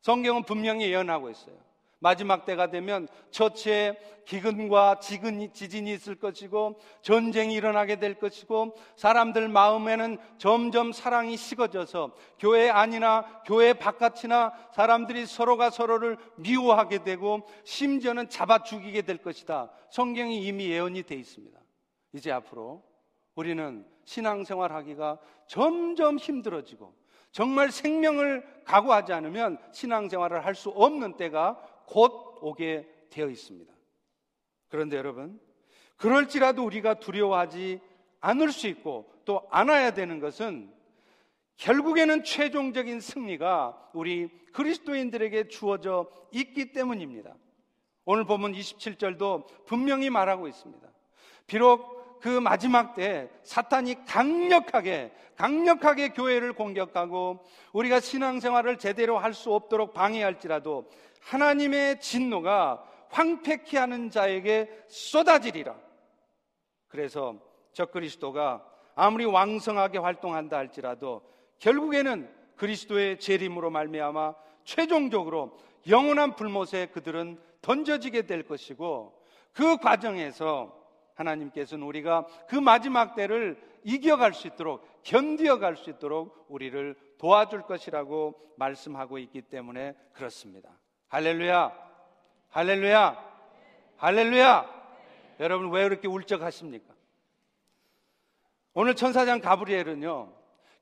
성경은 0.00 0.44
분명히 0.44 0.90
예언하고 0.90 1.30
있어요. 1.30 1.65
마지막 1.98 2.44
때가 2.44 2.70
되면 2.70 3.08
처치에 3.30 3.98
기근과 4.26 4.98
지근, 4.98 5.52
지진이 5.52 5.92
있을 5.92 6.16
것이고 6.16 6.78
전쟁이 7.00 7.54
일어나게 7.54 7.96
될 7.96 8.14
것이고 8.14 8.76
사람들 8.96 9.48
마음에는 9.48 10.18
점점 10.36 10.92
사랑이 10.92 11.36
식어져서 11.36 12.14
교회 12.38 12.68
안이나 12.68 13.42
교회 13.46 13.72
바깥이나 13.72 14.52
사람들이 14.74 15.26
서로가 15.26 15.70
서로를 15.70 16.18
미워하게 16.36 17.04
되고 17.04 17.46
심지어는 17.64 18.28
잡아 18.28 18.62
죽이게 18.62 19.02
될 19.02 19.18
것이다. 19.18 19.70
성경이 19.90 20.44
이미 20.44 20.68
예언이 20.70 21.04
돼 21.04 21.14
있습니다. 21.14 21.58
이제 22.12 22.32
앞으로 22.32 22.82
우리는 23.36 23.86
신앙생활 24.04 24.72
하기가 24.72 25.18
점점 25.46 26.18
힘들어지고 26.18 26.94
정말 27.30 27.70
생명을 27.70 28.44
각오하지 28.64 29.12
않으면 29.12 29.58
신앙생활을 29.72 30.44
할 30.44 30.54
수 30.54 30.70
없는 30.70 31.16
때가 31.16 31.62
곧 31.86 32.38
오게 32.40 32.88
되어 33.10 33.28
있습니다. 33.28 33.72
그런데 34.68 34.96
여러분, 34.96 35.40
그럴지라도 35.96 36.64
우리가 36.64 36.94
두려워하지 36.94 37.80
않을 38.20 38.52
수 38.52 38.66
있고 38.66 39.10
또 39.24 39.46
안아야 39.50 39.92
되는 39.92 40.20
것은 40.20 40.72
결국에는 41.56 42.22
최종적인 42.22 43.00
승리가 43.00 43.90
우리 43.94 44.28
그리스도인들에게 44.52 45.48
주어져 45.48 46.10
있기 46.32 46.72
때문입니다. 46.72 47.34
오늘 48.04 48.24
보면 48.24 48.52
27절도 48.52 49.64
분명히 49.64 50.10
말하고 50.10 50.48
있습니다. 50.48 50.86
비록 51.46 52.20
그 52.20 52.28
마지막 52.28 52.94
때 52.94 53.30
사탄이 53.42 54.04
강력하게 54.06 55.12
강력하게 55.36 56.10
교회를 56.10 56.52
공격하고 56.54 57.44
우리가 57.72 58.00
신앙생활을 58.00 58.78
제대로 58.78 59.18
할 59.18 59.34
수 59.34 59.52
없도록 59.52 59.92
방해할지라도 59.92 60.88
하나님의 61.26 62.00
진노가 62.00 62.84
황폐케 63.10 63.78
하는 63.78 64.10
자에게 64.10 64.84
쏟아지리라. 64.86 65.76
그래서 66.86 67.34
저 67.72 67.86
그리스도가 67.86 68.64
아무리 68.94 69.24
왕성하게 69.24 69.98
활동한다 69.98 70.56
할지라도 70.56 71.22
결국에는 71.58 72.32
그리스도의 72.56 73.18
재림으로 73.18 73.70
말미암아 73.70 74.34
최종적으로 74.64 75.58
영원한 75.88 76.36
불못에 76.36 76.86
그들은 76.92 77.40
던져지게 77.60 78.22
될 78.22 78.44
것이고 78.44 79.20
그 79.52 79.78
과정에서 79.78 80.74
하나님께서는 81.14 81.84
우리가 81.86 82.26
그 82.48 82.54
마지막 82.54 83.14
때를 83.14 83.60
이겨갈 83.82 84.32
수 84.32 84.46
있도록 84.46 84.86
견디어갈 85.02 85.76
수 85.76 85.90
있도록 85.90 86.46
우리를 86.48 86.94
도와줄 87.18 87.62
것이라고 87.62 88.34
말씀하고 88.56 89.18
있기 89.18 89.42
때문에 89.42 89.94
그렇습니다. 90.12 90.75
할렐루야. 91.08 91.72
할렐루야. 92.50 93.24
할렐루야. 93.96 94.76
여러분 95.40 95.70
왜 95.70 95.84
그렇게 95.84 96.08
울적하십니까? 96.08 96.94
오늘 98.74 98.94
천사장 98.94 99.40
가브리엘은요. 99.40 100.32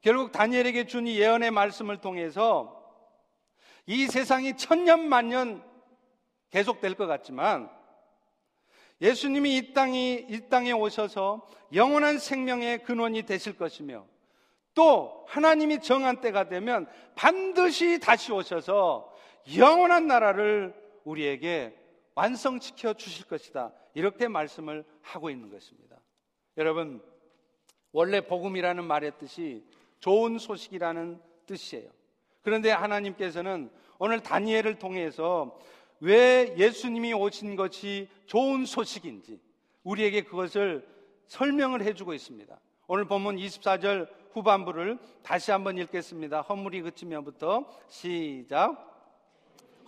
결국 0.00 0.32
다니엘에게 0.32 0.86
준 0.86 1.06
이 1.06 1.18
예언의 1.20 1.50
말씀을 1.50 1.98
통해서 1.98 2.82
이 3.86 4.06
세상이 4.06 4.56
천년 4.56 5.08
만년 5.08 5.62
계속될 6.50 6.94
것 6.94 7.06
같지만 7.06 7.70
예수님이 9.00 9.56
이 9.56 9.72
땅이 9.72 10.26
이 10.28 10.48
땅에 10.48 10.72
오셔서 10.72 11.46
영원한 11.72 12.18
생명의 12.18 12.84
근원이 12.84 13.24
되실 13.24 13.56
것이며 13.56 14.06
또 14.74 15.24
하나님이 15.28 15.80
정한 15.80 16.20
때가 16.20 16.48
되면 16.48 16.86
반드시 17.14 18.00
다시 18.00 18.32
오셔서 18.32 19.12
영원한 19.56 20.06
나라를 20.06 20.74
우리에게 21.04 21.76
완성시켜 22.14 22.94
주실 22.94 23.26
것이다. 23.26 23.72
이렇게 23.94 24.28
말씀을 24.28 24.84
하고 25.02 25.30
있는 25.30 25.50
것입니다. 25.50 25.96
여러분, 26.56 27.02
원래 27.92 28.20
복음이라는 28.20 28.84
말의 28.84 29.12
뜻이 29.18 29.64
좋은 30.00 30.38
소식이라는 30.38 31.20
뜻이에요. 31.46 31.90
그런데 32.42 32.70
하나님께서는 32.70 33.70
오늘 33.98 34.20
다니엘을 34.20 34.78
통해서 34.78 35.58
왜 36.00 36.54
예수님이 36.58 37.14
오신 37.14 37.56
것이 37.56 38.08
좋은 38.26 38.66
소식인지 38.66 39.40
우리에게 39.84 40.22
그것을 40.22 40.86
설명을 41.28 41.82
해주고 41.82 42.12
있습니다. 42.12 42.58
오늘 42.86 43.06
본문 43.06 43.36
24절 43.36 44.08
후반부를 44.34 44.98
다시 45.22 45.50
한번 45.50 45.78
읽겠습니다. 45.78 46.42
허물이 46.42 46.82
그치며부터 46.82 47.64
시작. 47.88 48.76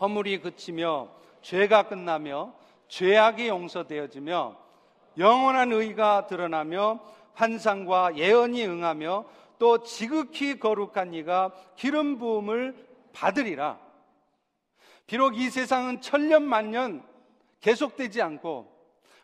허물이 0.00 0.40
그치며 0.40 1.08
죄가 1.42 1.88
끝나며 1.88 2.54
죄악이 2.88 3.48
용서되어지며 3.48 4.56
영원한 5.18 5.72
의가 5.72 6.26
드러나며 6.26 7.00
환상과 7.34 8.16
예언이 8.16 8.64
응하며 8.66 9.24
또 9.58 9.82
지극히 9.82 10.58
거룩한 10.58 11.14
이가 11.14 11.52
기름 11.76 12.18
부음을 12.18 12.74
받으리라. 13.12 13.78
비록 15.06 15.38
이 15.38 15.50
세상은 15.50 16.00
천년 16.00 16.42
만년 16.44 17.02
계속되지 17.60 18.22
않고 18.22 18.72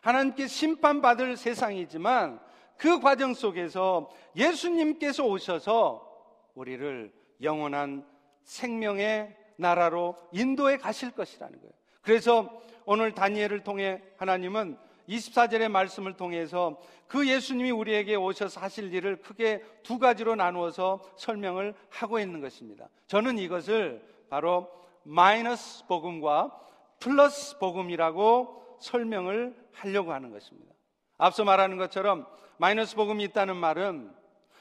하나님께 0.01 0.47
심판받을 0.47 1.37
세상이지만 1.37 2.39
그 2.83 2.99
과정 2.99 3.33
속에서 3.33 4.09
예수님께서 4.35 5.23
오셔서 5.23 6.05
우리를 6.53 7.13
영원한 7.41 8.05
생명의 8.43 9.33
나라로 9.55 10.17
인도해 10.33 10.75
가실 10.75 11.11
것이라는 11.11 11.61
거예요. 11.61 11.71
그래서 12.01 12.61
오늘 12.83 13.13
다니엘을 13.13 13.63
통해 13.63 14.03
하나님은 14.17 14.77
24절의 15.07 15.69
말씀을 15.69 16.17
통해서 16.17 16.77
그 17.07 17.25
예수님이 17.25 17.71
우리에게 17.71 18.15
오셔서 18.15 18.59
하실 18.59 18.93
일을 18.93 19.21
크게 19.21 19.63
두 19.83 19.97
가지로 19.97 20.35
나누어서 20.35 20.99
설명을 21.15 21.75
하고 21.87 22.19
있는 22.19 22.41
것입니다. 22.41 22.89
저는 23.07 23.37
이것을 23.37 24.05
바로 24.29 24.69
마이너스 25.03 25.85
복음과 25.87 26.51
플러스 26.99 27.57
복음이라고 27.59 28.77
설명을 28.81 29.55
하려고 29.71 30.11
하는 30.11 30.31
것입니다. 30.31 30.73
앞서 31.17 31.45
말하는 31.45 31.77
것처럼 31.77 32.27
마이너스 32.63 32.95
복음이 32.95 33.25
있다는 33.25 33.57
말은 33.57 34.09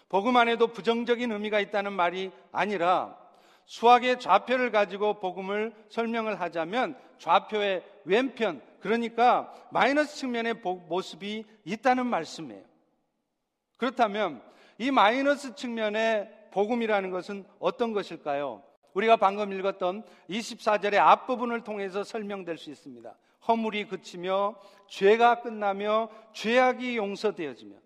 복음 0.09 0.37
안에도 0.37 0.67
부정적인 0.67 1.31
의미가 1.31 1.61
있다는 1.61 1.93
말이 1.93 2.33
아니라 2.51 3.17
수학의 3.65 4.19
좌표를 4.19 4.73
가지고 4.73 5.21
복음을 5.21 5.73
설명을 5.89 6.41
하자면 6.41 6.99
좌표의 7.19 7.85
왼편, 8.05 8.61
그러니까 8.81 9.55
마이너스 9.71 10.17
측면의 10.17 10.55
모습이 10.89 11.45
있다는 11.65 12.07
말씀이에요. 12.07 12.65
그렇다면 13.77 14.43
이 14.79 14.91
마이너스 14.91 15.55
측면의 15.55 16.29
복음이라는 16.51 17.09
것은 17.11 17.45
어떤 17.61 17.93
것일까요? 17.93 18.65
우리가 18.95 19.17
방금 19.17 19.53
읽었던 19.53 20.03
24절의 20.29 20.97
앞부분을 20.97 21.63
통해서 21.63 22.03
설명될 22.03 22.59
수 22.59 22.71
있습니다. 22.71 23.15
허물이 23.47 23.87
그치며 23.87 24.57
죄가 24.89 25.43
끝나며 25.43 26.09
죄악이 26.33 26.97
용서되어지며 26.97 27.82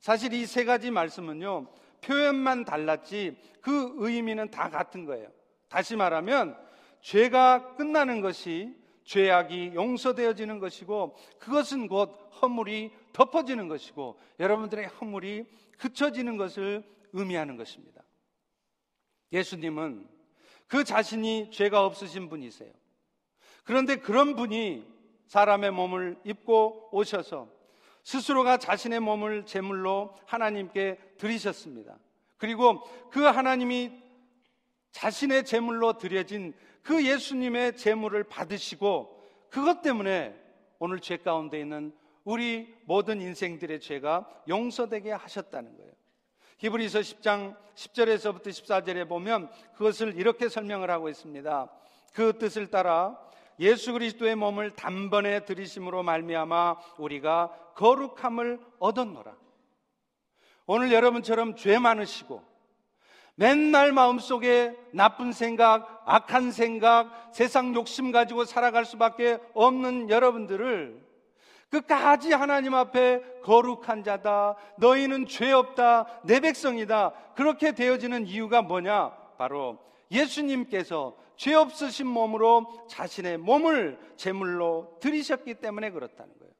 사실 0.00 0.32
이 0.32 0.46
세 0.46 0.64
가지 0.64 0.90
말씀은요 0.90 1.66
표현만 2.00 2.64
달랐지 2.64 3.36
그 3.60 3.94
의미는 3.98 4.50
다 4.50 4.70
같은 4.70 5.04
거예요. 5.04 5.28
다시 5.68 5.94
말하면 5.96 6.56
죄가 7.02 7.76
끝나는 7.76 8.20
것이 8.20 8.74
죄악이 9.04 9.72
용서되어지는 9.74 10.58
것이고 10.58 11.16
그것은 11.38 11.88
곧 11.88 12.10
허물이 12.40 12.90
덮어지는 13.12 13.68
것이고 13.68 14.18
여러분들의 14.38 14.86
허물이 14.86 15.44
그쳐지는 15.78 16.36
것을 16.36 16.82
의미하는 17.12 17.56
것입니다. 17.56 18.02
예수님은 19.32 20.08
그 20.66 20.84
자신이 20.84 21.50
죄가 21.50 21.84
없으신 21.84 22.28
분이세요. 22.28 22.72
그런데 23.64 23.96
그런 23.96 24.36
분이 24.36 24.86
사람의 25.26 25.72
몸을 25.72 26.18
입고 26.24 26.88
오셔서 26.92 27.48
스스로가 28.04 28.56
자신의 28.56 29.00
몸을 29.00 29.46
제물로 29.46 30.16
하나님께 30.26 30.98
드리셨습니다. 31.18 31.98
그리고 32.36 32.80
그 33.10 33.20
하나님이 33.22 33.92
자신의 34.92 35.44
제물로 35.44 35.98
드려진 35.98 36.54
그 36.82 37.04
예수님의 37.04 37.76
제물을 37.76 38.24
받으시고 38.24 39.20
그것 39.50 39.82
때문에 39.82 40.34
오늘 40.78 41.00
죄 41.00 41.18
가운데 41.18 41.60
있는 41.60 41.92
우리 42.24 42.74
모든 42.84 43.20
인생들의 43.20 43.80
죄가 43.80 44.28
용서되게 44.48 45.12
하셨다는 45.12 45.76
거예요. 45.76 45.92
히브리서 46.58 47.00
10장 47.00 47.56
10절에서부터 47.74 48.48
14절에 48.48 49.08
보면 49.08 49.50
그것을 49.74 50.16
이렇게 50.16 50.48
설명을 50.48 50.90
하고 50.90 51.08
있습니다. 51.08 51.70
그 52.12 52.36
뜻을 52.38 52.68
따라 52.68 53.18
예수 53.60 53.92
그리스도의 53.92 54.34
몸을 54.36 54.70
단번에 54.70 55.44
들이심으로 55.44 56.02
말미암아 56.02 56.76
우리가 56.98 57.52
거룩함을 57.76 58.58
얻었노라. 58.78 59.34
오늘 60.66 60.92
여러분처럼 60.92 61.56
죄 61.56 61.78
많으시고 61.78 62.42
맨날 63.34 63.92
마음속에 63.92 64.76
나쁜 64.92 65.32
생각, 65.32 66.02
악한 66.06 66.52
생각, 66.52 67.30
세상 67.32 67.74
욕심 67.74 68.12
가지고 68.12 68.44
살아갈 68.44 68.84
수밖에 68.84 69.38
없는 69.54 70.10
여러분들을 70.10 71.08
끝까지 71.70 72.32
하나님 72.32 72.74
앞에 72.74 73.22
거룩한 73.42 74.02
자다. 74.02 74.56
너희는 74.76 75.26
죄 75.26 75.52
없다. 75.52 76.20
내 76.24 76.40
백성이다. 76.40 77.12
그렇게 77.34 77.72
되어지는 77.72 78.26
이유가 78.26 78.60
뭐냐? 78.60 79.10
바로 79.38 79.78
예수님께서 80.10 81.16
죄 81.36 81.54
없으신 81.54 82.06
몸으로 82.06 82.86
자신의 82.88 83.38
몸을 83.38 83.98
제물로 84.16 84.98
드리셨기 85.00 85.54
때문에 85.54 85.90
그렇다는 85.90 86.32
거예요. 86.38 86.52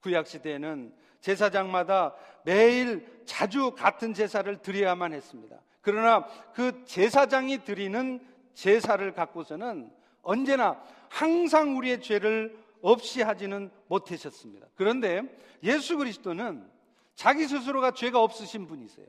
구약 0.00 0.26
시대에는 0.26 0.94
제사장마다 1.20 2.14
매일 2.44 3.22
자주 3.24 3.72
같은 3.72 4.14
제사를 4.14 4.56
드려야만 4.62 5.12
했습니다. 5.12 5.60
그러나 5.80 6.26
그 6.52 6.84
제사장이 6.84 7.64
드리는 7.64 8.20
제사를 8.54 9.12
갖고서는 9.12 9.90
언제나 10.22 10.82
항상 11.08 11.76
우리의 11.76 12.00
죄를 12.00 12.58
없이 12.82 13.22
하지는 13.22 13.70
못하셨습니다. 13.88 14.66
그런데 14.74 15.22
예수 15.62 15.96
그리스도는 15.96 16.68
자기 17.14 17.46
스스로가 17.46 17.92
죄가 17.92 18.20
없으신 18.20 18.66
분이세요. 18.66 19.06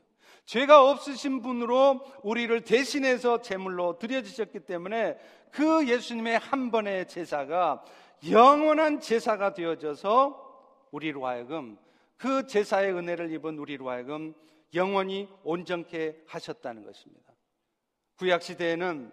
죄가 0.48 0.88
없으신 0.88 1.42
분으로 1.42 2.00
우리를 2.22 2.62
대신해서 2.62 3.42
제물로 3.42 3.98
드려주셨기 3.98 4.60
때문에 4.60 5.18
그 5.50 5.86
예수님의 5.86 6.38
한 6.38 6.70
번의 6.70 7.06
제사가 7.06 7.84
영원한 8.30 8.98
제사가 8.98 9.52
되어져서 9.52 10.88
우리로 10.90 11.26
하여금 11.26 11.76
그 12.16 12.46
제사의 12.46 12.94
은혜를 12.94 13.30
입은 13.32 13.58
우리로 13.58 13.90
하여금 13.90 14.34
영원히 14.72 15.28
온전케 15.44 16.22
하셨다는 16.26 16.82
것입니다. 16.82 17.34
구약 18.16 18.40
시대에는 18.40 19.12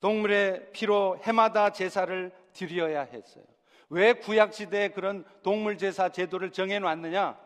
동물의 0.00 0.72
피로 0.72 1.16
해마다 1.22 1.70
제사를 1.70 2.32
드려야 2.54 3.02
했어요. 3.02 3.44
왜 3.88 4.14
구약 4.14 4.52
시대에 4.52 4.88
그런 4.88 5.24
동물 5.44 5.78
제사 5.78 6.08
제도를 6.08 6.50
정해 6.50 6.80
놨느냐? 6.80 7.38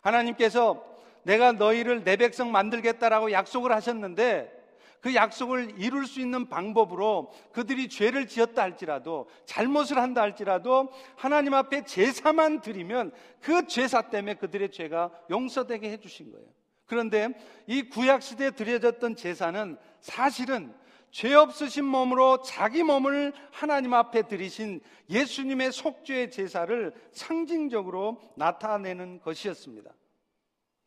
하나님께서 0.00 0.87
내가 1.22 1.52
너희를 1.52 2.04
내 2.04 2.16
백성 2.16 2.52
만들겠다라고 2.52 3.32
약속을 3.32 3.72
하셨는데 3.72 4.58
그 5.00 5.14
약속을 5.14 5.74
이룰 5.78 6.06
수 6.06 6.20
있는 6.20 6.48
방법으로 6.48 7.32
그들이 7.52 7.88
죄를 7.88 8.26
지었다 8.26 8.62
할지라도 8.62 9.28
잘못을 9.44 9.98
한다 9.98 10.22
할지라도 10.22 10.88
하나님 11.16 11.54
앞에 11.54 11.84
제사만 11.84 12.60
드리면 12.60 13.12
그 13.40 13.66
제사 13.66 14.02
때문에 14.02 14.34
그들의 14.34 14.72
죄가 14.72 15.10
용서되게 15.30 15.90
해주신 15.90 16.32
거예요. 16.32 16.46
그런데 16.86 17.28
이 17.66 17.82
구약 17.82 18.22
시대에 18.22 18.50
드려졌던 18.50 19.14
제사는 19.14 19.76
사실은 20.00 20.74
죄 21.10 21.34
없으신 21.34 21.84
몸으로 21.84 22.42
자기 22.42 22.82
몸을 22.82 23.32
하나님 23.50 23.94
앞에 23.94 24.22
드리신 24.22 24.80
예수님의 25.08 25.72
속죄의 25.72 26.30
제사를 26.30 26.92
상징적으로 27.12 28.20
나타내는 28.36 29.20
것이었습니다. 29.20 29.90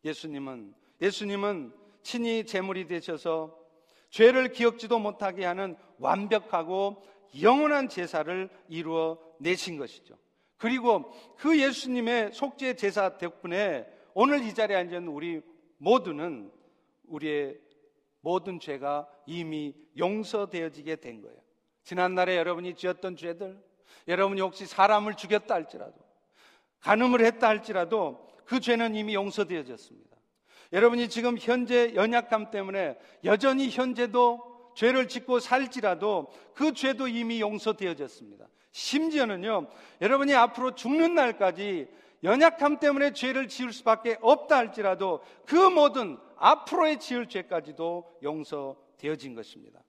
예수님은 0.04 0.74
예수님은 1.02 1.74
친히 2.04 2.46
제물이 2.46 2.88
되셔서 2.88 3.58
죄를 4.10 4.52
기억지도 4.52 5.00
못하게 5.00 5.46
하는 5.46 5.76
완벽하고 5.98 7.04
영원한 7.42 7.88
제사를 7.88 8.50
이루어 8.68 9.18
내신 9.40 9.78
것이죠. 9.78 10.16
그리고 10.58 11.12
그 11.38 11.60
예수님의 11.60 12.34
속죄 12.34 12.76
제사 12.76 13.18
덕분에 13.18 13.88
오늘 14.14 14.44
이 14.44 14.54
자리에 14.54 14.76
앉은 14.76 15.08
우리 15.08 15.42
모두는 15.78 16.52
우리의 17.08 17.58
모든 18.20 18.60
죄가 18.60 19.08
이미 19.26 19.74
용서되어지게 19.98 20.98
된 20.98 21.22
거예요. 21.22 21.38
지난날에 21.84 22.38
여러분이 22.38 22.76
지었던 22.76 23.16
죄들, 23.16 23.60
여러분이 24.08 24.42
혹시 24.42 24.66
사람을 24.66 25.16
죽였다 25.16 25.56
할지라도, 25.56 25.96
간음을 26.82 27.26
했다 27.26 27.48
할지라도 27.48 28.31
그 28.52 28.60
죄는 28.60 28.96
이미 28.96 29.14
용서되어졌습니다. 29.14 30.18
여러분이 30.74 31.08
지금 31.08 31.38
현재 31.38 31.96
연약감 31.96 32.52
때문에 32.52 33.00
여전히 33.24 33.70
현재도 33.70 34.74
죄를 34.76 35.08
짓고 35.08 35.40
살지라도 35.40 36.28
그 36.54 36.74
죄도 36.74 37.08
이미 37.08 37.40
용서되어졌습니다. 37.40 38.50
심지어는요, 38.74 39.70
여러분이 40.02 40.34
앞으로 40.34 40.76
죽는 40.76 41.16
날까지 41.16 41.88
연약함 42.26 42.80
때문에 42.80 43.14
죄를 43.14 43.48
지을 43.48 43.72
수밖에 43.72 44.18
없다 44.20 44.58
할지라도 44.58 45.22
그 45.46 45.56
모든 45.56 46.18
앞으로의 46.36 47.00
지을 47.00 47.30
죄까지도 47.30 48.20
용서되어진 48.22 49.34
것입니다. 49.34 49.82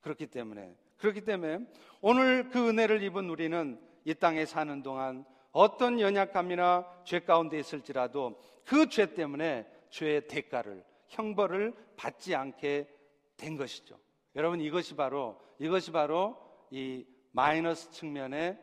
그렇기 0.00 0.28
때문에 0.28 0.74
그렇기 0.96 1.26
때문에 1.26 1.58
오늘 2.00 2.48
그 2.48 2.70
은혜를 2.70 3.02
입은 3.02 3.28
우리는 3.28 3.78
이 4.06 4.14
땅에 4.14 4.46
사는 4.46 4.82
동안 4.82 5.26
어떤 5.52 6.00
연약함이나 6.00 6.86
죄 7.04 7.20
가운데 7.20 7.58
있을지라도 7.58 8.40
그 8.64 8.88
죄 8.88 9.14
때문에 9.14 9.66
죄의 9.90 10.26
대가를 10.28 10.84
형벌을 11.08 11.74
받지 11.96 12.34
않게 12.34 12.88
된 13.36 13.56
것이죠. 13.56 13.98
여러분 14.34 14.60
이것이 14.60 14.96
바로 14.96 15.38
이것이 15.58 15.92
바로 15.92 16.36
이 16.70 17.04
마이너스 17.32 17.90
측면의 17.90 18.58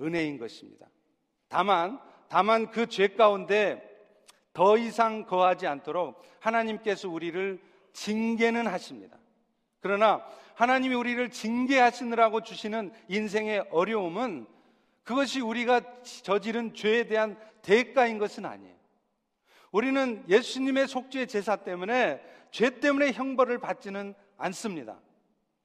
은혜인 0.00 0.38
것입니다. 0.38 0.88
다만 1.48 2.00
다만 2.28 2.70
그 2.70 2.86
죄 2.88 3.08
가운데 3.08 3.84
더 4.52 4.76
이상 4.76 5.24
거하지 5.24 5.66
않도록 5.68 6.20
하나님께서 6.40 7.08
우리를 7.08 7.62
징계는 7.92 8.66
하십니다. 8.66 9.16
그러나 9.80 10.24
하나님이 10.54 10.94
우리를 10.96 11.30
징계하시느라고 11.30 12.42
주시는 12.42 12.92
인생의 13.08 13.68
어려움은 13.70 14.46
그것이 15.08 15.40
우리가 15.40 15.80
저지른 16.22 16.74
죄에 16.74 17.06
대한 17.06 17.38
대가인 17.62 18.18
것은 18.18 18.44
아니에요. 18.44 18.76
우리는 19.72 20.22
예수님의 20.28 20.86
속죄 20.86 21.24
제사 21.24 21.56
때문에 21.56 22.22
죄 22.50 22.78
때문에 22.78 23.12
형벌을 23.12 23.56
받지는 23.56 24.14
않습니다. 24.36 25.00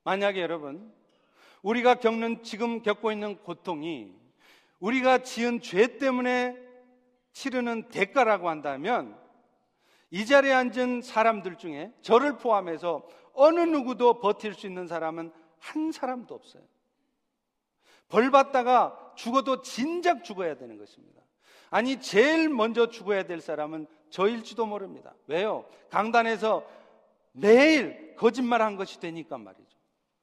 만약에 0.06 0.40
여러분, 0.40 0.94
우리가 1.62 1.96
겪는, 1.96 2.44
지금 2.44 2.82
겪고 2.82 3.12
있는 3.12 3.38
고통이 3.40 4.16
우리가 4.80 5.24
지은 5.24 5.60
죄 5.60 5.98
때문에 5.98 6.58
치르는 7.34 7.90
대가라고 7.90 8.48
한다면 8.48 9.20
이 10.10 10.26
자리에 10.26 10.54
앉은 10.54 11.02
사람들 11.02 11.58
중에 11.58 11.92
저를 12.02 12.38
포함해서 12.38 13.06
어느 13.34 13.60
누구도 13.60 14.22
버틸 14.22 14.54
수 14.54 14.68
있는 14.68 14.88
사람은 14.88 15.34
한 15.60 15.92
사람도 15.92 16.34
없어요. 16.34 16.64
벌 18.08 18.32
받다가 18.32 19.03
죽어도 19.16 19.62
진작 19.62 20.24
죽어야 20.24 20.56
되는 20.56 20.78
것입니다. 20.78 21.22
아니, 21.70 22.00
제일 22.00 22.50
먼저 22.50 22.90
죽어야 22.90 23.24
될 23.24 23.42
사람은 23.42 23.88
저일지도 24.10 24.66
모릅니다. 24.66 25.16
왜요? 25.28 25.66
강단에서 25.90 26.64
매일 27.32 28.16
거짓말 28.16 28.62
한 28.62 28.76
것이 28.76 29.00
되니까 29.00 29.38
말이죠. 29.38 29.78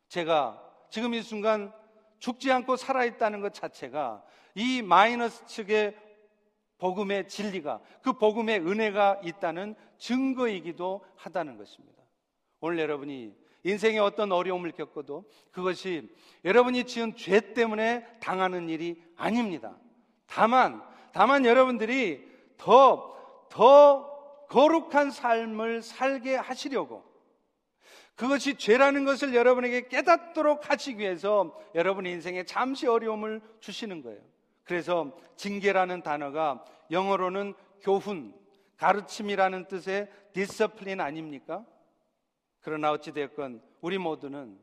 제가 0.08 0.62
지금 0.90 1.14
이 1.14 1.22
순간 1.22 1.72
죽지 2.18 2.52
않고 2.52 2.76
살아있다는 2.76 3.40
것 3.40 3.52
자체가 3.54 4.22
이 4.54 4.82
마이너스 4.82 5.44
측의 5.46 5.96
복음의 6.78 7.28
진리가 7.28 7.80
그 8.02 8.12
복음의 8.14 8.60
은혜가 8.60 9.20
있다는 9.24 9.74
증거이기도 9.98 11.04
하다는 11.16 11.58
것입니다. 11.58 12.02
오늘 12.60 12.78
여러분이 12.78 13.34
인생에 13.64 13.98
어떤 13.98 14.32
어려움을 14.32 14.72
겪어도 14.72 15.24
그것이 15.50 16.08
여러분이 16.44 16.84
지은 16.84 17.16
죄 17.16 17.52
때문에 17.52 18.06
당하는 18.20 18.68
일이 18.68 19.02
아닙니다. 19.16 19.76
다만, 20.26 20.82
다만 21.12 21.44
여러분들이 21.44 22.26
더, 22.56 23.16
더 23.50 24.46
거룩한 24.48 25.10
삶을 25.10 25.82
살게 25.82 26.36
하시려고 26.36 27.04
그것이 28.20 28.56
죄라는 28.56 29.06
것을 29.06 29.34
여러분에게 29.34 29.88
깨닫도록 29.88 30.70
하시기 30.70 30.98
위해서 30.98 31.58
여러분의 31.74 32.12
인생에 32.12 32.44
잠시 32.44 32.86
어려움을 32.86 33.40
주시는 33.60 34.02
거예요. 34.02 34.20
그래서 34.64 35.10
징계라는 35.36 36.02
단어가 36.02 36.62
영어로는 36.90 37.54
교훈, 37.80 38.34
가르침이라는 38.76 39.68
뜻의 39.68 40.08
discipline 40.34 41.00
아닙니까? 41.00 41.64
그러나 42.60 42.92
어찌되었건 42.92 43.62
우리 43.80 43.98
모두는 43.98 44.58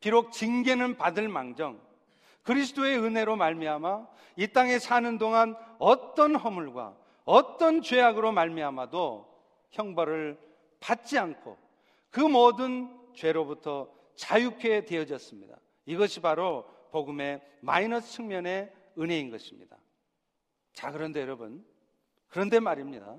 비록 0.00 0.32
징계는 0.32 0.96
받을 0.96 1.28
망정 1.28 1.80
그리스도의 2.42 2.98
은혜로 2.98 3.36
말미암아 3.36 4.06
이 4.36 4.48
땅에 4.48 4.78
사는 4.78 5.18
동안 5.18 5.54
어떤 5.78 6.34
허물과 6.34 6.96
어떤 7.24 7.82
죄악으로 7.82 8.32
말미암아도 8.32 9.32
형벌을 9.70 10.38
받지 10.80 11.18
않고 11.18 11.56
그 12.10 12.20
모든 12.20 12.90
죄로부터 13.14 13.88
자유케 14.16 14.84
되어졌습니다. 14.84 15.56
이것이 15.86 16.20
바로 16.20 16.66
복음의 16.90 17.40
마이너스 17.60 18.12
측면의 18.12 18.72
은혜인 18.98 19.30
것입니다. 19.30 19.76
자, 20.72 20.90
그런데 20.90 21.20
여러분, 21.20 21.64
그런데 22.28 22.60
말입니다. 22.60 23.16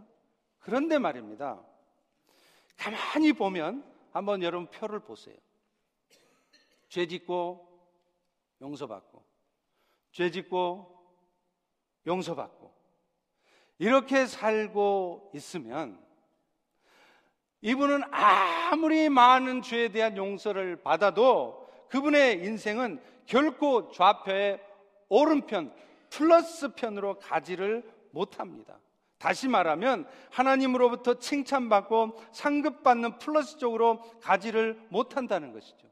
그런데 0.60 0.98
말입니다. 1.00 1.62
가만히 2.78 3.34
보면 3.34 3.84
한번 4.14 4.44
여러분 4.44 4.68
표를 4.68 5.00
보세요. 5.00 5.36
죄 6.88 7.08
짓고 7.08 7.68
용서받고, 8.62 9.26
죄 10.12 10.30
짓고 10.30 11.04
용서받고, 12.06 12.72
이렇게 13.80 14.28
살고 14.28 15.32
있으면 15.34 16.00
이분은 17.62 18.04
아무리 18.12 19.10
많은 19.10 19.64
죄에 19.64 19.90
대한 19.90 20.16
용서를 20.16 20.84
받아도 20.84 21.68
그분의 21.90 22.46
인생은 22.46 23.02
결코 23.26 23.90
좌표의 23.90 24.64
오른편, 25.10 25.74
플러스 26.12 26.76
편으로 26.76 27.18
가지를 27.18 27.92
못합니다. 28.12 28.80
다시 29.24 29.48
말하면 29.48 30.06
하나님으로부터 30.32 31.14
칭찬받고 31.18 32.20
상급받는 32.34 33.20
플러스 33.20 33.58
쪽으로 33.58 34.02
가지를 34.20 34.78
못한다는 34.90 35.54
것이죠. 35.54 35.88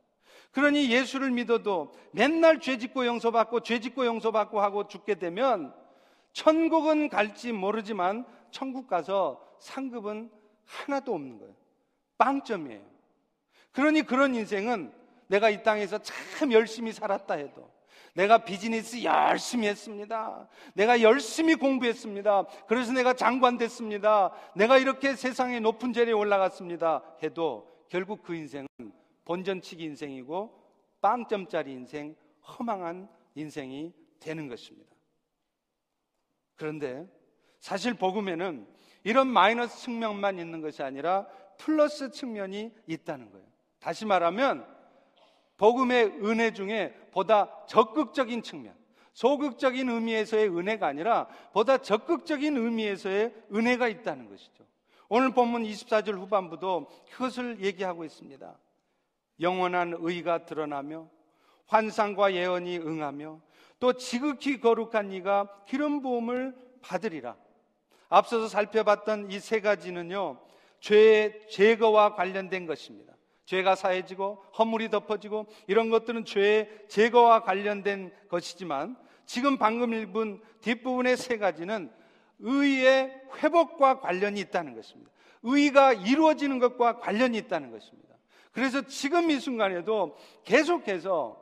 그러니 0.52 0.92
예수를 0.92 1.32
믿어도 1.32 1.94
맨날 2.12 2.60
죄 2.60 2.78
짓고 2.78 3.06
용서받고 3.06 3.62
죄 3.62 3.80
짓고 3.80 4.06
용서받고 4.06 4.60
하고 4.60 4.86
죽게 4.86 5.16
되면 5.16 5.74
천국은 6.34 7.08
갈지 7.08 7.54
모르지만 7.54 8.26
천국 8.52 8.88
가서 8.88 9.42
상급은 9.62 10.30
하나도 10.66 11.14
없는 11.14 11.40
거예요. 11.40 11.56
빵점이에요. 12.18 12.82
그러니 13.72 14.02
그런 14.02 14.36
인생은 14.36 14.94
내가 15.28 15.50
이 15.50 15.64
땅에서 15.64 16.00
참 16.00 16.52
열심히 16.52 16.92
살았다 16.92 17.36
해도 17.36 17.72
내가 18.14 18.40
비즈니스 18.40 19.04
열심히 19.04 19.68
했습니다. 19.68 20.48
내가 20.74 21.02
열심히 21.02 21.56
공부했습니다. 21.56 22.46
그래서 22.68 22.92
내가 22.92 23.14
장관 23.14 23.58
됐습니다. 23.58 24.32
내가 24.56 24.78
이렇게 24.78 25.16
세상에 25.16 25.60
높은 25.60 25.94
자리에 25.94 26.14
올라갔습니다. 26.14 27.04
해도 27.24 27.70
결국 27.90 28.24
그 28.24 28.36
인생은 28.36 28.68
본전치기 29.26 29.84
인생이고 29.84 30.60
빵점짜리 31.02 31.72
인생, 31.72 32.16
허망한 32.48 33.10
인생이 33.36 33.94
되는 34.20 34.48
것입니다. 34.48 34.92
그런데 36.56 37.08
사실 37.60 37.94
복음에는 37.94 38.68
이런 39.04 39.28
마이너스 39.28 39.80
측면만 39.80 40.38
있는 40.38 40.62
것이 40.62 40.84
아니라 40.84 41.28
플러스 41.58 42.12
측면이 42.12 42.72
있다는 42.88 43.32
거예요. 43.32 43.46
다시 43.80 44.06
말하면 44.06 44.66
복음의 45.62 46.26
은혜 46.26 46.52
중에 46.52 46.92
보다 47.12 47.66
적극적인 47.68 48.42
측면, 48.42 48.74
소극적인 49.14 49.90
의미에서의 49.90 50.50
은혜가 50.50 50.88
아니라 50.88 51.28
보다 51.54 51.78
적극적인 51.78 52.58
의미에서의 52.58 53.32
은혜가 53.54 53.88
있다는 53.88 54.28
것이죠. 54.28 54.64
오늘 55.08 55.36
본문 55.36 55.62
24절 55.62 56.16
후반부도 56.18 56.90
그것을 57.12 57.62
얘기하고 57.62 58.04
있습니다. 58.06 58.58
영원한 59.40 59.96
의가 60.00 60.46
드러나며 60.46 61.08
환상과 61.68 62.34
예언이 62.34 62.80
응하며 62.80 63.40
또 63.80 63.94
지극히 63.94 64.60
거룩한 64.60 65.12
이가 65.12 65.48
기름 65.68 66.02
부음을 66.02 66.56
받으리라. 66.82 67.36
앞서서 68.10 68.48
살펴봤던 68.48 69.30
이 69.30 69.40
세 69.40 69.62
가지는요. 69.62 70.40
죄의 70.80 71.50
제거와 71.52 72.16
관련된 72.16 72.66
것입니다. 72.66 73.14
죄가 73.52 73.76
사해지고 73.76 74.42
허물이 74.58 74.90
덮어지고 74.90 75.46
이런 75.68 75.90
것들은 75.90 76.24
죄의 76.24 76.70
제거와 76.88 77.44
관련된 77.44 78.14
것이지만 78.30 78.96
지금 79.26 79.58
방금 79.58 79.94
읽은 79.94 80.42
뒷부분의 80.62 81.18
세 81.18 81.38
가지는 81.38 81.92
의의 82.40 83.14
회복과 83.38 84.00
관련이 84.00 84.40
있다는 84.40 84.74
것입니다. 84.74 85.12
의가 85.44 85.92
이루어지는 85.92 86.60
것과 86.60 87.00
관련이 87.00 87.38
있다는 87.40 87.72
것입니다. 87.72 88.16
그래서 88.54 88.84
지금 88.84 89.30
이 89.30 89.38
순간에도 89.38 90.16
계속해서 90.46 91.38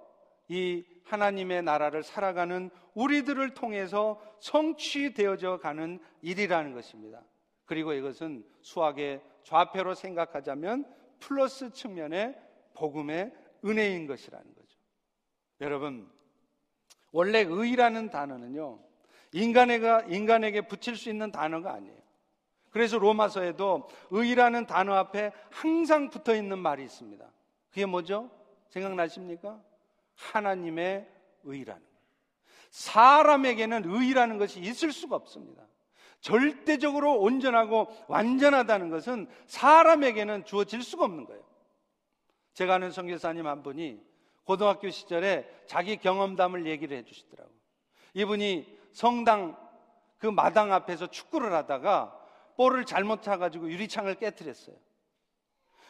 이 0.48 0.84
하나님의 1.04 1.62
나라를 1.62 2.02
살아가는 2.02 2.72
우리들을 2.96 3.54
통해서 3.54 4.20
성취되어져 4.40 5.60
가는 5.60 6.00
일이라는 6.24 6.74
것입니다. 6.74 7.22
그리고 7.66 7.94
이것은 7.94 8.44
수학의 8.62 9.22
좌표로 9.44 9.94
생각하자면 9.94 10.99
플러스 11.20 11.72
측면의 11.72 12.36
복음의 12.74 13.32
은혜인 13.66 14.08
것이라는 14.08 14.46
거죠. 14.56 14.78
여러분, 15.62 16.10
원래 17.12 17.40
의라는 17.42 18.10
단어는요, 18.10 18.80
인간에게, 19.34 20.06
인간에게 20.10 20.62
붙일 20.62 20.96
수 20.96 21.10
있는 21.10 21.32
단어가 21.32 21.74
아니에요. 21.74 22.00
그래서 22.72 22.98
로마서에도 22.98 23.88
의라는 24.12 24.68
단어 24.68 24.94
앞에 24.94 25.32
항상 25.50 26.10
붙어 26.10 26.36
있는 26.36 26.60
말이 26.60 26.84
있습니다. 26.84 27.30
그게 27.70 27.86
뭐죠? 27.86 28.30
생각나십니까? 28.70 29.62
하나님의 30.16 31.08
의라는. 31.44 31.82
사람에게는 32.70 33.84
의라는 33.86 34.38
것이 34.38 34.60
있을 34.60 34.92
수가 34.92 35.16
없습니다. 35.16 35.64
절대적으로 36.22 37.20
온전하고 37.20 37.88
완전하다는 38.08 38.90
것은 38.90 39.28
사람에게는 39.48 40.46
주어질 40.46 40.84
수가 40.84 41.06
없는 41.06 41.26
거예요. 41.26 41.42
제가 42.54 42.76
아는 42.76 42.92
선교사님 42.92 43.48
한 43.48 43.64
분이 43.64 44.02
고등학교 44.44 44.90
시절에 44.90 45.48
자기 45.68 45.98
경험담을 45.98 46.66
얘기를 46.66 46.98
해 46.98 47.04
주시더라고요. 47.04 47.56
이분이 48.16 48.80
성당 48.92 49.56
그 50.18 50.28
마당 50.28 50.74
앞에서 50.74 51.08
축구를 51.08 51.54
하다가 51.54 52.16
볼을 52.58 52.86
잘못 52.86 53.22
차가지고 53.22 53.70
유리창을 53.70 54.16
깨뜨렸어요. 54.16 54.76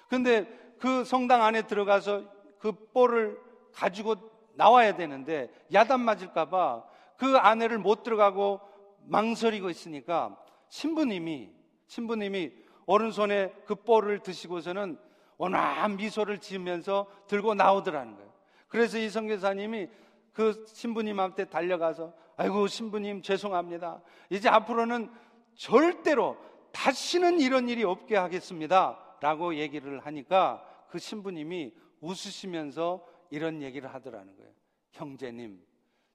근데 0.09 0.45
그 0.79 1.03
성당 1.03 1.43
안에 1.43 1.63
들어가서 1.63 2.23
그 2.59 2.71
볼을 2.93 3.39
가지고 3.73 4.15
나와야 4.53 4.95
되는데 4.95 5.49
야단 5.73 6.01
맞을까봐 6.01 6.83
그 7.17 7.37
안에를 7.37 7.79
못 7.79 8.03
들어가고 8.03 8.59
망설이고 9.05 9.69
있으니까 9.69 10.37
신부님이 10.69 11.49
신부님이 11.87 12.51
오른손에 12.85 13.53
그 13.65 13.75
볼을 13.75 14.19
드시고서는 14.19 14.97
원한 15.37 15.95
미소를 15.95 16.39
지으면서 16.39 17.07
들고 17.27 17.53
나오더라는 17.53 18.15
거예요. 18.15 18.29
그래서 18.67 18.97
이 18.97 19.09
선교사님이 19.09 19.87
그 20.33 20.65
신부님한테 20.67 21.45
달려가서 21.45 22.13
아이고 22.37 22.67
신부님 22.67 23.21
죄송합니다. 23.21 24.01
이제 24.29 24.47
앞으로는 24.47 25.11
절대로 25.55 26.37
다시는 26.71 27.39
이런 27.39 27.67
일이 27.67 27.83
없게 27.83 28.15
하겠습니다. 28.15 28.97
라고 29.21 29.55
얘기를 29.55 29.99
하니까 29.99 30.65
그 30.89 30.97
신부님이 30.99 31.73
웃으시면서 32.01 33.05
이런 33.29 33.61
얘기를 33.61 33.93
하더라는 33.93 34.35
거예요. 34.37 34.51
형제님, 34.91 35.61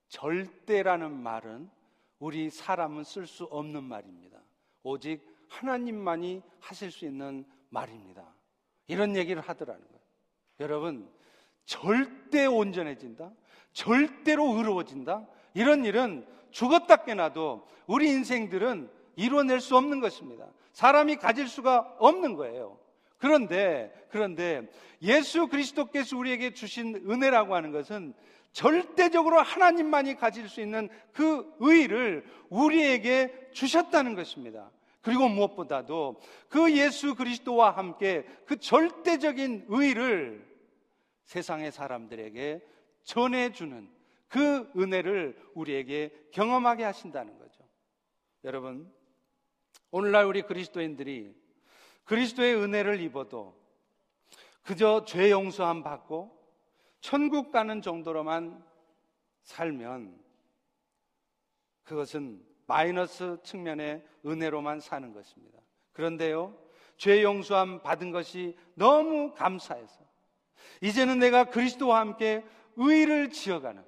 절대라는 0.09 1.13
말은 1.13 1.71
우리 2.19 2.51
사람은 2.51 3.05
쓸 3.05 3.27
수 3.27 3.45
없는 3.45 3.85
말입니다. 3.85 4.39
오직 4.83 5.27
하나님만이 5.49 6.43
하실 6.61 6.91
수 6.91 7.05
있는 7.05 7.45
말입니다. 7.71 8.35
이런 8.87 9.17
얘기를 9.17 9.43
하더라는 9.43 9.81
거예요. 9.83 10.01
여러분, 10.61 11.11
절대 11.65 12.47
온전해진다? 12.47 13.33
절대로 13.73 14.57
의로워진다? 14.57 15.27
이런 15.55 15.85
일은 15.85 16.27
죽었다 16.51 17.05
깨나도 17.05 17.67
우리 17.87 18.09
인생들은 18.11 18.91
이뤄낼 19.17 19.61
수 19.61 19.77
없는 19.77 20.01
것입니다. 20.01 20.47
사람이 20.73 21.17
가질 21.17 21.49
수가 21.49 21.97
없는 21.99 22.35
거예요. 22.37 22.79
그런데, 23.25 23.91
그런데 24.11 24.69
예수 25.01 25.47
그리스도께서 25.47 26.15
우리에게 26.19 26.53
주신 26.53 26.95
은혜라고 27.11 27.55
하는 27.55 27.73
것은 27.73 28.13
절대적으로 28.53 29.41
하나님만이 29.41 30.17
가질 30.17 30.47
수 30.47 30.61
있는 30.61 30.91
그 31.11 31.51
의를 31.59 32.23
우리에게 32.51 33.49
주셨다는 33.53 34.15
것입니다. 34.15 34.71
그리고 35.01 35.31
무엇보다도 35.31 36.21
그 36.51 36.71
예수 36.77 37.15
그리스도와 37.15 37.71
함께 37.71 38.27
그 38.45 38.59
절대적인 38.59 39.69
의를 39.69 40.47
세상의 41.23 41.73
사람들에게 41.73 42.61
전해주는 43.05 43.89
그 44.29 44.71
은혜를 44.77 45.35
우리에게 45.55 46.13
경험하게 46.31 46.85
하신다는 46.85 47.39
거죠. 47.39 47.65
여러분, 48.45 48.93
오늘날 49.91 50.27
우리 50.27 50.43
그리스도인들이 50.43 51.44
그리스도의 52.05 52.57
은혜를 52.57 53.01
입어도 53.01 53.59
그저 54.63 55.05
죄 55.05 55.31
용서함 55.31 55.83
받고 55.83 56.37
천국 57.01 57.53
가는 57.53 57.83
정도로만 57.83 58.65
살면 59.43 60.19
그것은 61.85 62.43
마이너스 62.67 63.37
측면의 63.43 64.03
은혜로만 64.25 64.81
사는 64.81 65.13
것입니다. 65.13 65.59
그런데요, 65.93 66.57
죄 66.97 67.23
용서함 67.23 67.83
받은 67.83 68.11
것이 68.11 68.57
너무 68.75 69.35
감사해서 69.35 70.01
이제는 70.81 71.19
내가 71.19 71.45
그리스도와 71.45 72.01
함께 72.01 72.43
의를 72.77 73.31
지어가는 73.31 73.85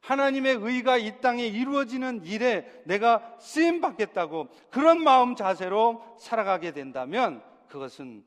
하나님의 0.00 0.56
의가 0.60 0.96
이 0.96 1.20
땅에 1.20 1.46
이루어지는 1.46 2.24
일에 2.24 2.82
내가 2.84 3.36
쓰임 3.40 3.80
받겠다고 3.80 4.48
그런 4.70 5.02
마음 5.02 5.34
자세로 5.34 6.16
살아가게 6.18 6.72
된다면 6.72 7.42
그것은 7.68 8.24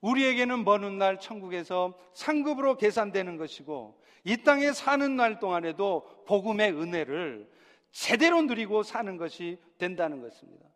우리에게는 0.00 0.64
먼 0.64 0.82
훗날 0.82 1.20
천국에서 1.20 1.94
상급으로 2.14 2.76
계산되는 2.76 3.36
것이고 3.36 4.00
이 4.24 4.42
땅에 4.42 4.72
사는 4.72 5.16
날 5.16 5.38
동안에도 5.38 6.24
복음의 6.26 6.72
은혜를 6.72 7.48
제대로 7.92 8.42
누리고 8.42 8.82
사는 8.82 9.16
것이 9.16 9.58
된다는 9.78 10.20
것입니다. 10.20 10.66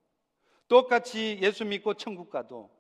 똑같이 0.69 1.39
예수 1.43 1.65
믿고 1.65 1.95
천국 1.95 2.31
가도 2.31 2.71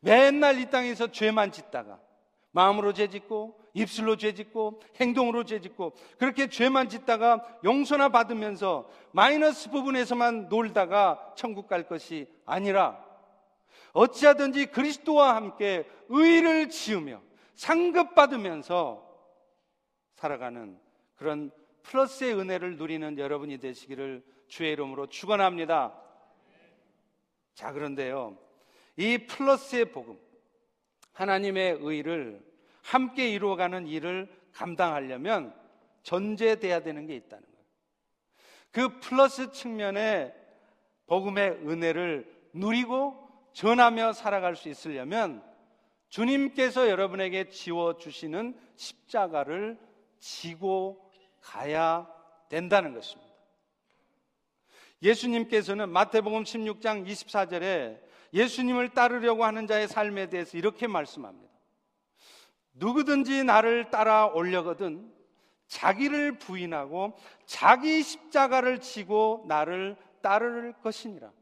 맨날 0.00 0.58
이 0.58 0.70
땅에서 0.70 1.10
죄만 1.10 1.52
짓다가 1.52 2.00
마음으로 2.52 2.92
죄 2.92 3.08
짓고 3.08 3.60
입술로 3.74 4.16
죄 4.16 4.32
짓고 4.34 4.80
행동으로 4.96 5.44
죄 5.44 5.60
짓고 5.60 5.92
그렇게 6.18 6.48
죄만 6.48 6.88
짓다가 6.88 7.44
용서나 7.64 8.08
받으면서 8.08 8.88
마이너스 9.12 9.70
부분에서만 9.70 10.48
놀다가 10.48 11.32
천국 11.36 11.68
갈 11.68 11.86
것이 11.86 12.26
아니라 12.44 13.07
어찌하든지 13.92 14.66
그리스도와 14.66 15.36
함께 15.36 15.88
의를 16.08 16.68
지으며 16.68 17.22
상급받으면서 17.54 19.06
살아가는 20.14 20.78
그런 21.16 21.50
플러스의 21.82 22.34
은혜를 22.38 22.76
누리는 22.76 23.18
여러분이 23.18 23.58
되시기를 23.58 24.24
주의 24.46 24.72
이름으로 24.72 25.06
축원합니다. 25.06 26.00
자, 27.54 27.72
그런데요. 27.72 28.38
이 28.96 29.26
플러스의 29.26 29.92
복음, 29.92 30.18
하나님의 31.12 31.78
의를 31.80 32.44
함께 32.82 33.28
이루어가는 33.30 33.86
일을 33.86 34.28
감당하려면 34.52 35.54
전제돼야 36.02 36.80
되는 36.80 37.06
게 37.06 37.14
있다는 37.16 37.44
거예요. 37.44 37.58
그 38.70 39.00
플러스 39.00 39.50
측면의 39.52 40.34
복음의 41.06 41.50
은혜를 41.66 42.48
누리고 42.52 43.27
전하며 43.58 44.12
살아갈 44.12 44.54
수 44.54 44.68
있으려면 44.68 45.42
주님께서 46.10 46.88
여러분에게 46.88 47.48
지워주시는 47.48 48.56
십자가를 48.76 49.76
지고 50.20 51.10
가야 51.40 52.08
된다는 52.48 52.94
것입니다. 52.94 53.32
예수님께서는 55.02 55.88
마태복음 55.88 56.44
16장 56.44 57.04
24절에 57.04 58.00
예수님을 58.32 58.90
따르려고 58.90 59.44
하는 59.44 59.66
자의 59.66 59.88
삶에 59.88 60.28
대해서 60.28 60.56
이렇게 60.56 60.86
말씀합니다. 60.86 61.52
누구든지 62.74 63.42
나를 63.42 63.90
따라오려거든 63.90 65.12
자기를 65.66 66.38
부인하고 66.38 67.18
자기 67.44 68.04
십자가를 68.04 68.80
지고 68.80 69.44
나를 69.48 69.96
따를 70.22 70.74
것이니라. 70.80 71.32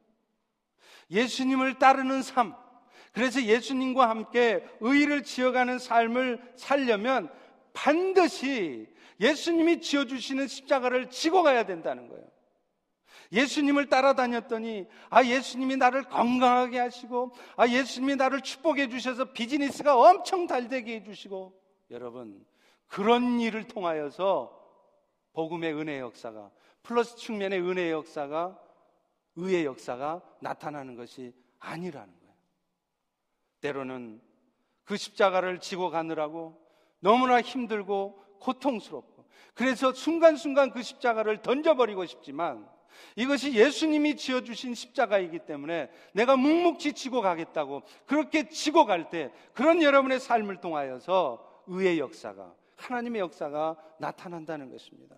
예수님을 1.11 1.79
따르는 1.79 2.23
삶. 2.23 2.55
그래서 3.13 3.43
예수님과 3.43 4.09
함께 4.09 4.65
의를 4.81 5.23
지어가는 5.23 5.79
삶을 5.79 6.53
살려면 6.57 7.31
반드시 7.73 8.87
예수님이 9.21 9.81
지어주시는 9.81 10.47
십자가를 10.47 11.09
지고 11.09 11.43
가야 11.43 11.65
된다는 11.65 12.09
거예요. 12.09 12.27
예수님을 13.33 13.89
따라다녔더니, 13.89 14.87
아, 15.11 15.25
예수님이 15.25 15.77
나를 15.77 16.05
건강하게 16.05 16.79
하시고, 16.79 17.33
아, 17.57 17.67
예수님이 17.67 18.17
나를 18.17 18.41
축복해 18.43 18.89
주셔서 18.89 19.33
비즈니스가 19.33 19.97
엄청 19.97 20.47
잘 20.47 20.69
되게 20.69 20.97
해주시고, 20.97 21.53
여러분, 21.91 22.45
그런 22.87 23.41
일을 23.41 23.65
통하여서 23.65 24.57
복음의 25.33 25.75
은혜의 25.75 26.01
역사가, 26.01 26.51
플러스 26.83 27.17
측면의 27.17 27.61
은혜의 27.61 27.93
역사가 27.93 28.59
의의 29.37 29.65
역사가 29.65 30.23
나타나는 30.41 30.97
것이 30.97 31.33
아니라는 31.59 32.13
거예요. 32.19 32.35
때로는 33.61 34.21
그 34.85 34.97
십자가를 34.97 35.61
지고 35.61 35.91
가느라고 35.91 36.61
너무나 37.01 37.41
힘들고 37.41 38.23
고통스럽고 38.41 39.27
그래서 39.55 39.93
순간순간 39.93 40.71
그 40.71 40.83
십자가를 40.83 41.43
던져버리고 41.43 42.05
싶지만 42.07 42.69
이것이 43.15 43.55
예수님이 43.55 44.17
지어주신 44.17 44.75
십자가이기 44.75 45.41
때문에 45.41 45.91
내가 46.15 46.37
묵묵히 46.37 46.95
지고 46.95 47.21
가겠다고 47.21 47.83
그렇게 48.07 48.49
지고 48.49 48.87
갈 48.87 49.11
때 49.11 49.33
그런 49.53 49.83
여러분의 49.83 50.21
삶을 50.21 50.61
통하여서 50.61 51.65
의의 51.67 51.99
역사가 51.99 52.55
하나님의 52.77 53.21
역사가 53.21 53.77
나타난다는 53.99 54.71
것입니다. 54.71 55.17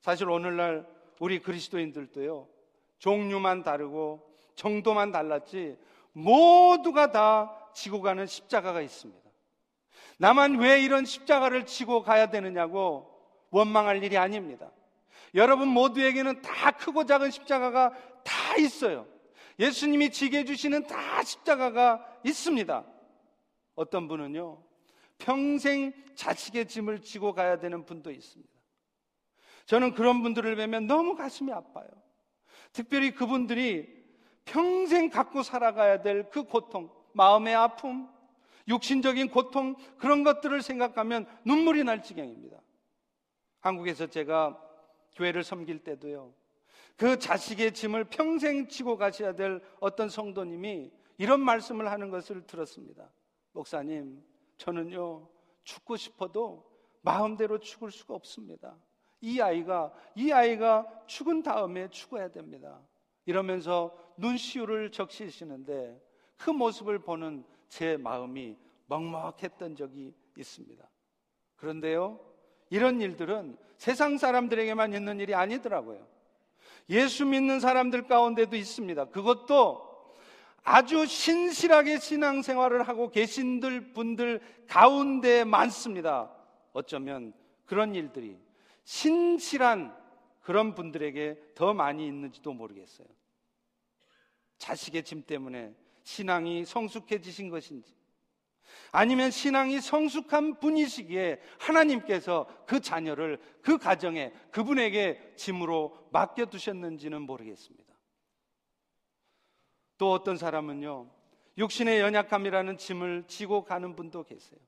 사실 0.00 0.28
오늘날 0.28 0.86
우리 1.20 1.40
그리스도인들도요, 1.40 2.48
종류만 3.00 3.64
다르고 3.64 4.24
정도만 4.54 5.10
달랐지 5.10 5.76
모두가 6.12 7.10
다 7.10 7.70
지고 7.74 8.00
가는 8.00 8.26
십자가가 8.26 8.80
있습니다. 8.80 9.28
나만 10.18 10.58
왜 10.58 10.82
이런 10.82 11.04
십자가를 11.04 11.66
지고 11.66 12.02
가야 12.02 12.30
되느냐고 12.30 13.10
원망할 13.50 14.04
일이 14.04 14.16
아닙니다. 14.16 14.70
여러분 15.34 15.68
모두에게는 15.68 16.42
다 16.42 16.70
크고 16.72 17.06
작은 17.06 17.30
십자가가 17.30 17.92
다 18.22 18.56
있어요. 18.58 19.06
예수님이 19.58 20.10
지게 20.10 20.38
해주시는 20.38 20.86
다 20.86 21.22
십자가가 21.22 22.04
있습니다. 22.24 22.84
어떤 23.74 24.08
분은요, 24.08 24.62
평생 25.18 25.92
자식의 26.14 26.66
짐을 26.66 27.02
지고 27.02 27.32
가야 27.32 27.58
되는 27.58 27.84
분도 27.84 28.10
있습니다. 28.10 28.52
저는 29.66 29.94
그런 29.94 30.22
분들을 30.22 30.56
뵈면 30.56 30.86
너무 30.86 31.14
가슴이 31.14 31.52
아파요. 31.52 31.88
특별히 32.72 33.12
그분들이 33.12 33.88
평생 34.44 35.10
갖고 35.10 35.42
살아가야 35.42 36.02
될 36.02 36.30
그 36.30 36.44
고통, 36.44 36.90
마음의 37.12 37.54
아픔, 37.54 38.08
육신적인 38.68 39.30
고통, 39.30 39.74
그런 39.98 40.22
것들을 40.24 40.62
생각하면 40.62 41.26
눈물이 41.44 41.84
날 41.84 42.02
지경입니다. 42.02 42.60
한국에서 43.60 44.06
제가 44.06 44.60
교회를 45.14 45.42
섬길 45.44 45.84
때도요, 45.84 46.32
그 46.96 47.18
자식의 47.18 47.72
짐을 47.72 48.04
평생 48.04 48.68
지고 48.68 48.96
가셔야 48.96 49.34
될 49.34 49.60
어떤 49.80 50.08
성도님이 50.08 50.90
이런 51.18 51.40
말씀을 51.40 51.90
하는 51.90 52.10
것을 52.10 52.46
들었습니다. 52.46 53.10
목사님, 53.52 54.22
저는요, 54.56 55.28
죽고 55.64 55.96
싶어도 55.96 56.70
마음대로 57.02 57.58
죽을 57.58 57.90
수가 57.90 58.14
없습니다. 58.14 58.76
이 59.20 59.40
아이가, 59.40 59.92
이 60.14 60.32
아이가 60.32 60.86
죽은 61.06 61.42
다음에 61.42 61.88
죽어야 61.88 62.28
됩니다. 62.30 62.80
이러면서 63.26 63.96
눈시울을 64.16 64.90
적시시는데 64.90 66.00
그 66.36 66.50
모습을 66.50 67.00
보는 67.00 67.44
제 67.68 67.96
마음이 67.96 68.56
먹먹했던 68.86 69.76
적이 69.76 70.14
있습니다. 70.36 70.88
그런데요, 71.56 72.18
이런 72.70 73.00
일들은 73.00 73.56
세상 73.76 74.18
사람들에게만 74.18 74.94
있는 74.94 75.20
일이 75.20 75.34
아니더라고요. 75.34 76.06
예수 76.88 77.24
믿는 77.26 77.60
사람들 77.60 78.06
가운데도 78.06 78.56
있습니다. 78.56 79.06
그것도 79.06 79.88
아주 80.62 81.06
신실하게 81.06 81.98
신앙생활을 81.98 82.82
하고 82.82 83.10
계신 83.10 83.60
분들 83.94 84.40
가운데 84.66 85.44
많습니다. 85.44 86.30
어쩌면 86.72 87.32
그런 87.64 87.94
일들이 87.94 88.38
신실한 88.84 89.96
그런 90.40 90.74
분들에게 90.74 91.52
더 91.54 91.74
많이 91.74 92.06
있는지도 92.06 92.52
모르겠어요. 92.52 93.06
자식의 94.58 95.04
짐 95.04 95.22
때문에 95.22 95.74
신앙이 96.02 96.64
성숙해지신 96.64 97.50
것인지, 97.50 97.94
아니면 98.92 99.30
신앙이 99.30 99.80
성숙한 99.80 100.60
분이시기에 100.60 101.40
하나님께서 101.58 102.46
그 102.66 102.80
자녀를 102.80 103.38
그 103.62 103.78
가정에 103.78 104.32
그분에게 104.50 105.34
짐으로 105.36 106.08
맡겨두셨는지는 106.12 107.22
모르겠습니다. 107.22 107.94
또 109.98 110.12
어떤 110.12 110.36
사람은요, 110.36 111.10
육신의 111.58 112.00
연약함이라는 112.00 112.78
짐을 112.78 113.24
지고 113.26 113.64
가는 113.64 113.94
분도 113.94 114.24
계세요. 114.24 114.60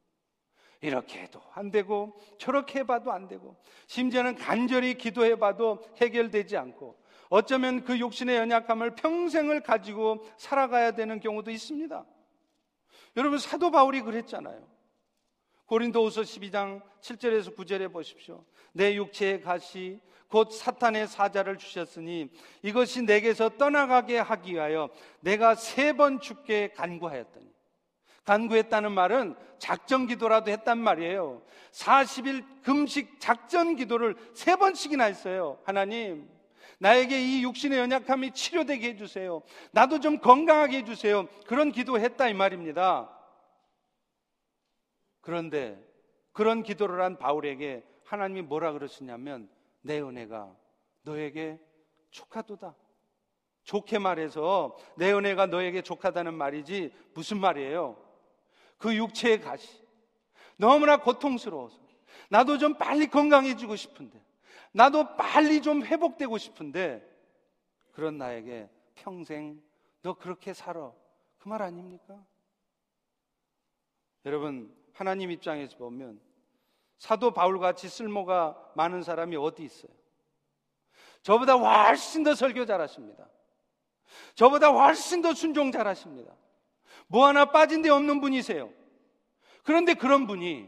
이렇게 0.83 1.21
해도 1.21 1.41
안 1.55 1.71
되고 1.71 2.13
저렇게 2.39 2.81
해봐도 2.81 3.13
안 3.13 3.29
되고 3.29 3.57
심지어는 3.87 4.35
간절히 4.35 4.95
기도해봐도 4.95 5.81
해결되지 5.97 6.57
않고 6.57 7.01
어쩌면 7.31 7.85
그 7.85 7.99
육신의 7.99 8.37
연약함을 8.37 8.97
평생을 8.97 9.63
가지고 9.63 10.27
살아가야 10.37 10.91
되는 10.91 11.19
경우도 11.19 11.51
있습니다. 11.51 12.05
여러분 13.17 13.39
사도 13.39 13.71
바울이 13.71 14.03
그랬잖아요. 14.03 14.69
고린도후서 15.67 16.23
12장 16.23 16.83
7절에서 17.01 17.57
9절에 17.57 17.91
보십시오. 17.91 18.45
내 18.73 18.95
육체의 18.97 19.41
가시 19.41 20.01
곧 20.29 20.51
사탄의 20.51 21.07
사자를 21.07 21.59
주셨으니 21.59 22.29
이것이 22.63 23.03
내게서 23.03 23.51
떠나가게 23.51 24.19
하기 24.19 24.55
위하여 24.55 24.91
내가 25.21 25.55
세 25.55 25.93
번 25.93 26.21
죽게 26.21 26.73
간구하였더니 26.73 27.52
간구했다는 28.25 28.93
말은 28.93 29.35
작전 29.59 30.07
기도라도 30.07 30.51
했단 30.51 30.79
말이에요. 30.79 31.43
40일 31.73 32.63
금식 32.63 33.21
작전 33.21 33.77
기도를 33.77 34.17
세 34.35 34.57
번씩이나 34.57 35.05
했어요. 35.05 35.59
하나님, 35.65 36.29
나에게 36.79 37.21
이 37.21 37.43
육신의 37.45 37.79
연약함이 37.79 38.33
치료되게 38.33 38.91
해주세요. 38.91 39.43
나도 39.71 40.01
좀 40.01 40.19
건강하게 40.19 40.79
해주세요. 40.79 41.27
그런 41.47 41.71
기도했다 41.71 42.29
이 42.29 42.35
말입니다. 42.35 43.09
그런데 45.21 45.81
그런 46.33 46.63
기도를 46.63 47.01
한 47.03 47.19
바울에게 47.19 47.85
하나님이 48.05 48.43
뭐라 48.43 48.73
그러시냐면 48.73 49.49
내 49.81 50.01
은혜가 50.01 50.55
너에게 51.03 51.61
족하도다. 52.11 52.75
좋게 53.65 53.99
말해서 54.01 54.77
내 54.97 55.13
은혜가 55.13 55.47
너에게 55.47 55.83
족하다는 55.83 56.35
말이지 56.35 56.93
무슨 57.15 57.39
말이에요? 57.39 57.97
그 58.83 58.97
육체의 58.97 59.41
가시. 59.41 59.81
너무나 60.57 60.97
고통스러워서. 60.97 61.79
나도 62.29 62.59
좀 62.59 62.75
빨리 62.75 63.07
건강해지고 63.07 63.77
싶은데. 63.77 64.21
나도 64.73 65.17
빨리 65.17 65.63
좀 65.63 65.85
회복되고 65.85 66.37
싶은데. 66.37 67.09
그런 67.93 68.19
나에게 68.19 68.69
평생 68.97 69.63
너 70.03 70.15
그렇게 70.15 70.53
살아. 70.53 70.93
그 71.39 71.49
말 71.49 71.63
아닙니까? 71.63 72.25
여러분, 74.25 74.75
하나님 74.93 75.31
입장에서 75.31 75.77
보면 75.77 76.21
사도 76.99 77.33
바울 77.33 77.61
같이 77.61 77.89
쓸모가 77.89 78.73
많은 78.75 79.03
사람이 79.03 79.37
어디 79.37 79.63
있어요? 79.63 79.93
저보다 81.23 81.55
훨씬 81.55 82.25
더 82.25 82.35
설교 82.35 82.67
잘하십니다. 82.67 83.29
저보다 84.35 84.71
훨씬 84.71 85.23
더 85.23 85.35
순종 85.35 85.71
잘하십니다. 85.71 86.35
뭐 87.13 87.27
하나 87.27 87.45
빠진 87.45 87.83
데 87.83 87.91
없는 87.91 88.23
분이세요. 88.23 88.71
그런데 89.65 89.93
그런 89.93 90.27
분이 90.27 90.67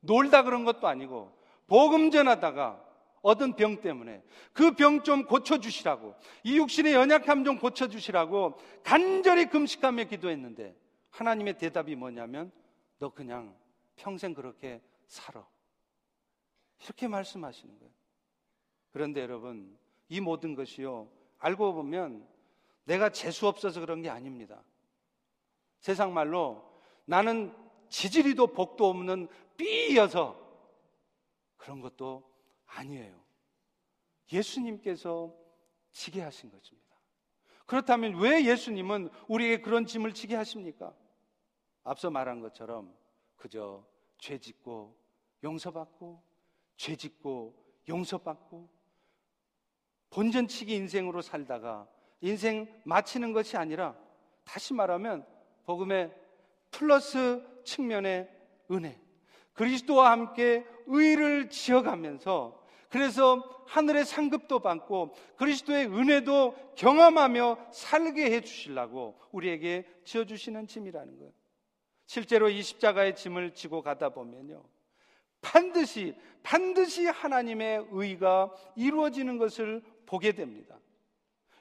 놀다 0.00 0.42
그런 0.42 0.64
것도 0.64 0.88
아니고 0.88 1.32
복음 1.68 2.10
전하다가 2.10 2.84
얻은 3.22 3.54
병 3.54 3.80
때문에 3.80 4.20
그 4.52 4.72
병 4.72 5.04
좀 5.04 5.24
고쳐주시라고 5.26 6.16
이 6.42 6.58
육신의 6.58 6.92
연약함 6.94 7.44
좀 7.44 7.58
고쳐주시라고 7.60 8.58
간절히 8.82 9.46
금식하며 9.46 10.04
기도했는데 10.04 10.74
하나님의 11.10 11.56
대답이 11.56 11.94
뭐냐면 11.94 12.50
너 12.98 13.10
그냥 13.10 13.54
평생 13.94 14.34
그렇게 14.34 14.82
살아. 15.06 15.46
이렇게 16.82 17.06
말씀하시는 17.06 17.78
거예요. 17.78 17.92
그런데 18.90 19.20
여러분, 19.20 19.78
이 20.08 20.18
모든 20.20 20.56
것이요, 20.56 21.08
알고 21.38 21.74
보면 21.74 22.26
내가 22.84 23.10
재수 23.10 23.46
없어서 23.46 23.78
그런 23.80 24.02
게 24.02 24.08
아닙니다. 24.08 24.64
세상 25.80 26.14
말로 26.14 26.64
나는 27.04 27.54
지지리도 27.88 28.48
복도 28.48 28.88
없는 28.88 29.28
삐여서 29.56 30.38
그런 31.56 31.80
것도 31.80 32.30
아니에요. 32.66 33.20
예수님께서 34.32 35.34
지게 35.90 36.20
하신 36.22 36.50
것입니다. 36.50 36.88
그렇다면 37.66 38.16
왜 38.20 38.44
예수님은 38.44 39.10
우리에게 39.28 39.62
그런 39.62 39.86
짐을 39.86 40.14
지게 40.14 40.36
하십니까? 40.36 40.94
앞서 41.82 42.10
말한 42.10 42.40
것처럼 42.40 42.94
그저 43.36 43.84
죄 44.18 44.38
짓고 44.38 44.96
용서받고 45.42 46.22
죄 46.76 46.94
짓고 46.94 47.56
용서받고 47.88 48.68
본전치기 50.10 50.74
인생으로 50.74 51.22
살다가 51.22 51.88
인생 52.20 52.82
마치는 52.84 53.32
것이 53.32 53.56
아니라 53.56 53.96
다시 54.44 54.74
말하면 54.74 55.26
복음의 55.64 56.12
플러스 56.70 57.42
측면의 57.64 58.28
은혜. 58.70 58.98
그리스도와 59.52 60.10
함께 60.12 60.64
의를 60.86 61.50
지어가면서 61.50 62.60
그래서 62.88 63.44
하늘의 63.66 64.04
상급도 64.04 64.58
받고 64.60 65.14
그리스도의 65.36 65.86
은혜도 65.86 66.74
경험하며 66.76 67.68
살게 67.72 68.32
해 68.32 68.40
주시려고 68.40 69.18
우리에게 69.30 69.86
지어 70.04 70.24
주시는 70.24 70.66
짐이라는 70.66 71.18
거예요. 71.18 71.32
실제로 72.06 72.48
이 72.48 72.62
십자가의 72.62 73.14
짐을 73.14 73.54
지고 73.54 73.82
가다 73.82 74.08
보면요. 74.08 74.64
반드시 75.40 76.14
반드시 76.42 77.06
하나님의 77.06 77.86
의가 77.90 78.52
이루어지는 78.74 79.38
것을 79.38 79.82
보게 80.06 80.32
됩니다. 80.32 80.76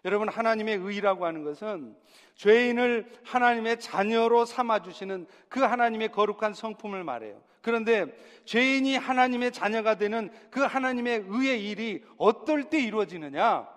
여러분, 0.05 0.29
하나님의 0.29 0.77
의라고 0.77 1.25
하는 1.25 1.43
것은 1.43 1.95
죄인을 2.35 3.11
하나님의 3.25 3.79
자녀로 3.79 4.45
삼아 4.45 4.81
주시는 4.81 5.27
그 5.49 5.59
하나님의 5.59 6.09
거룩한 6.11 6.53
성품을 6.53 7.03
말해요. 7.03 7.41
그런데 7.61 8.05
죄인이 8.45 8.95
하나님의 8.95 9.51
자녀가 9.51 9.95
되는 9.95 10.31
그 10.49 10.61
하나님의 10.61 11.25
의의 11.27 11.69
일이 11.69 12.03
어떨 12.17 12.69
때 12.69 12.79
이루어지느냐? 12.79 13.67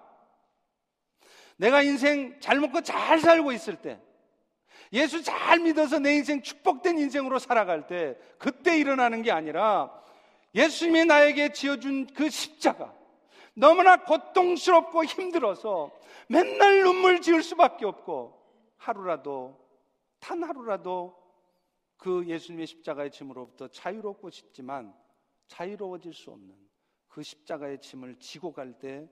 내가 1.56 1.82
인생 1.82 2.38
잘 2.40 2.60
먹고 2.60 2.82
잘 2.82 3.18
살고 3.18 3.52
있을 3.52 3.76
때, 3.76 4.00
예수 4.92 5.22
잘 5.22 5.58
믿어서 5.60 5.98
내 5.98 6.14
인생 6.14 6.42
축복된 6.42 6.98
인생으로 6.98 7.38
살아갈 7.38 7.86
때, 7.86 8.16
그때 8.38 8.78
일어나는 8.78 9.22
게 9.22 9.32
아니라 9.32 9.90
예수님이 10.54 11.06
나에게 11.06 11.52
지어준 11.52 12.08
그 12.14 12.30
십자가, 12.30 12.94
너무나 13.54 14.02
고통스럽고 14.04 15.04
힘들어서 15.04 15.90
맨날 16.28 16.82
눈물 16.82 17.20
지을 17.20 17.42
수밖에 17.42 17.84
없고, 17.84 18.40
하루라도, 18.76 19.58
단 20.18 20.42
하루라도 20.42 21.16
그 21.96 22.24
예수님의 22.26 22.66
십자가의 22.66 23.10
짐으로부터 23.10 23.68
자유롭고 23.68 24.30
싶지만 24.30 24.94
자유로워질 25.46 26.14
수 26.14 26.30
없는 26.30 26.54
그 27.08 27.22
십자가의 27.22 27.80
짐을 27.80 28.16
지고 28.18 28.52
갈 28.52 28.78
때 28.78 29.08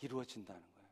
이루어진다는 0.00 0.60
거예요. 0.60 0.88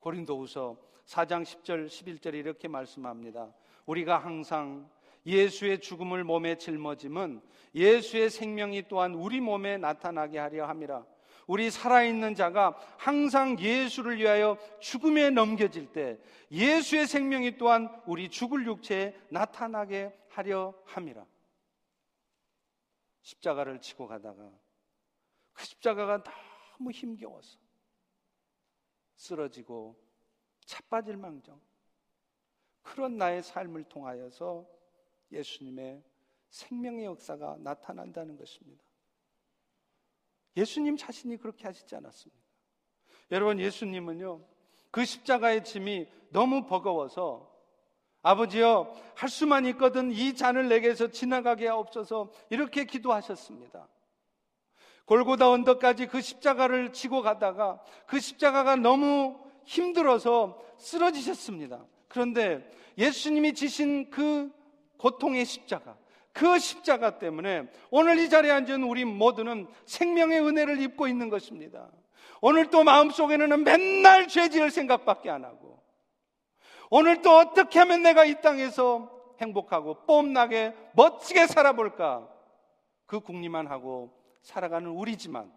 고린도후서 0.00 0.76
4장 1.06 1.42
10절 1.42 1.86
11절에 1.86 2.34
이렇게 2.34 2.68
말씀합니다. 2.68 3.52
우리가 3.86 4.18
항상 4.18 4.90
예수의 5.24 5.80
죽음을 5.80 6.24
몸에 6.24 6.56
짊어짐은 6.56 7.42
예수의 7.74 8.30
생명이 8.30 8.88
또한 8.88 9.14
우리 9.14 9.40
몸에 9.40 9.76
나타나게 9.78 10.38
하려 10.38 10.66
함이라. 10.66 11.04
우리 11.48 11.70
살아있는 11.70 12.34
자가 12.34 12.78
항상 12.98 13.58
예수를 13.58 14.18
위하여 14.18 14.58
죽음에 14.80 15.30
넘겨질 15.30 15.92
때 15.92 16.20
예수의 16.50 17.06
생명이 17.06 17.56
또한 17.56 17.88
우리 18.06 18.28
죽을 18.28 18.66
육체에 18.66 19.18
나타나게 19.30 20.14
하려 20.28 20.74
함이라. 20.84 21.26
십자가를 23.22 23.80
치고 23.80 24.06
가다가 24.06 24.52
그 25.54 25.64
십자가가 25.64 26.22
너무 26.22 26.90
힘겨워서 26.90 27.58
쓰러지고 29.16 29.98
차빠질 30.66 31.16
망정 31.16 31.58
그런 32.82 33.16
나의 33.16 33.42
삶을 33.42 33.84
통하여서 33.84 34.68
예수님의 35.32 36.04
생명의 36.50 37.06
역사가 37.06 37.56
나타난다는 37.60 38.36
것입니다. 38.36 38.87
예수님 40.58 40.96
자신이 40.96 41.36
그렇게 41.36 41.66
하시지 41.66 41.94
않았습니까? 41.94 42.42
여러분, 43.30 43.60
예수님은요, 43.60 44.40
그 44.90 45.04
십자가의 45.04 45.64
짐이 45.64 46.08
너무 46.30 46.66
버거워서 46.66 47.48
아버지여, 48.22 48.92
할 49.14 49.28
수만 49.28 49.64
있거든 49.66 50.10
이 50.10 50.34
잔을 50.34 50.68
내게서 50.68 51.08
지나가게 51.08 51.68
하옵소서 51.68 52.32
이렇게 52.50 52.84
기도하셨습니다. 52.84 53.88
골고다 55.04 55.48
언덕까지 55.48 56.08
그 56.08 56.20
십자가를 56.20 56.92
지고 56.92 57.22
가다가 57.22 57.82
그 58.06 58.20
십자가가 58.20 58.76
너무 58.76 59.38
힘들어서 59.64 60.60
쓰러지셨습니다. 60.78 61.86
그런데 62.08 62.68
예수님이 62.98 63.54
지신 63.54 64.10
그 64.10 64.50
고통의 64.98 65.44
십자가, 65.44 65.96
그 66.32 66.58
십자가 66.58 67.18
때문에 67.18 67.70
오늘 67.90 68.18
이 68.18 68.28
자리에 68.28 68.50
앉은 68.50 68.82
우리 68.82 69.04
모두는 69.04 69.66
생명의 69.86 70.40
은혜를 70.40 70.80
입고 70.80 71.08
있는 71.08 71.28
것입니다. 71.28 71.90
오늘 72.40 72.70
또 72.70 72.84
마음속에는 72.84 73.64
맨날 73.64 74.28
죄 74.28 74.48
지을 74.48 74.70
생각밖에 74.70 75.30
안 75.30 75.44
하고 75.44 75.82
오늘 76.90 77.22
또 77.22 77.36
어떻게 77.36 77.78
하면 77.80 78.02
내가 78.02 78.24
이 78.24 78.40
땅에서 78.40 79.10
행복하고 79.40 80.06
뽐나게 80.06 80.74
멋지게 80.94 81.46
살아볼까 81.46 82.28
그 83.06 83.20
궁리만 83.20 83.66
하고 83.66 84.12
살아가는 84.42 84.88
우리지만 84.90 85.52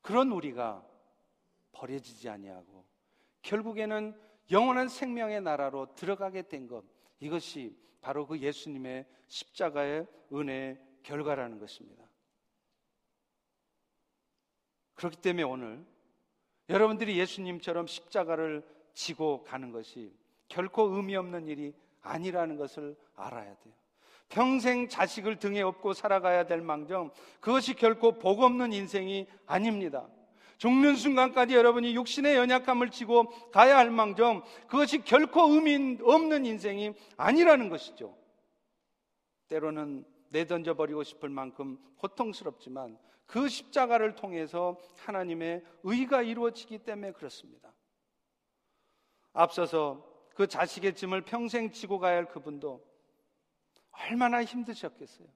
그런 0.00 0.32
우리가 0.32 0.82
버려지지 1.72 2.28
아니하고 2.28 2.84
결국에는 3.42 4.18
영원한 4.50 4.88
생명의 4.88 5.40
나라로 5.40 5.94
들어가게 5.94 6.42
된 6.42 6.66
것 6.66 6.84
이것이 7.22 7.76
바로 8.00 8.26
그 8.26 8.40
예수님의 8.40 9.06
십자가의 9.28 10.08
은혜의 10.32 10.76
결과라는 11.04 11.60
것입니다. 11.60 12.04
그렇기 14.94 15.18
때문에 15.18 15.44
오늘 15.44 15.84
여러분들이 16.68 17.16
예수님처럼 17.18 17.86
십자가를 17.86 18.66
지고 18.92 19.44
가는 19.44 19.70
것이 19.70 20.12
결코 20.48 20.96
의미 20.96 21.14
없는 21.14 21.46
일이 21.46 21.72
아니라는 22.00 22.56
것을 22.56 22.96
알아야 23.14 23.54
돼요. 23.54 23.74
평생 24.28 24.88
자식을 24.88 25.38
등에 25.38 25.62
업고 25.62 25.92
살아가야 25.92 26.46
될 26.46 26.60
망정 26.60 27.12
그것이 27.40 27.74
결코 27.74 28.18
복 28.18 28.40
없는 28.40 28.72
인생이 28.72 29.28
아닙니다. 29.46 30.08
죽는 30.62 30.94
순간까지 30.94 31.56
여러분이 31.56 31.96
육신의 31.96 32.36
연약함을 32.36 32.90
지고 32.92 33.30
가야 33.50 33.76
할 33.78 33.90
망정 33.90 34.44
그것이 34.68 34.98
결코 35.02 35.52
의미 35.52 35.98
없는 36.00 36.46
인생이 36.46 36.92
아니라는 37.16 37.68
것이죠. 37.68 38.16
때로는 39.48 40.04
내던져 40.28 40.74
버리고 40.74 41.02
싶을 41.02 41.30
만큼 41.30 41.78
고통스럽지만 41.96 42.96
그 43.26 43.48
십자가를 43.48 44.14
통해서 44.14 44.78
하나님의 44.98 45.64
의가 45.82 46.22
이루어지기 46.22 46.78
때문에 46.78 47.10
그렇습니다. 47.10 47.74
앞서서 49.32 50.06
그 50.36 50.46
자식의 50.46 50.94
짐을 50.94 51.22
평생 51.22 51.72
지고 51.72 51.98
가야 51.98 52.18
할 52.18 52.28
그분도 52.28 52.86
얼마나 53.90 54.44
힘드셨겠어요. 54.44 55.26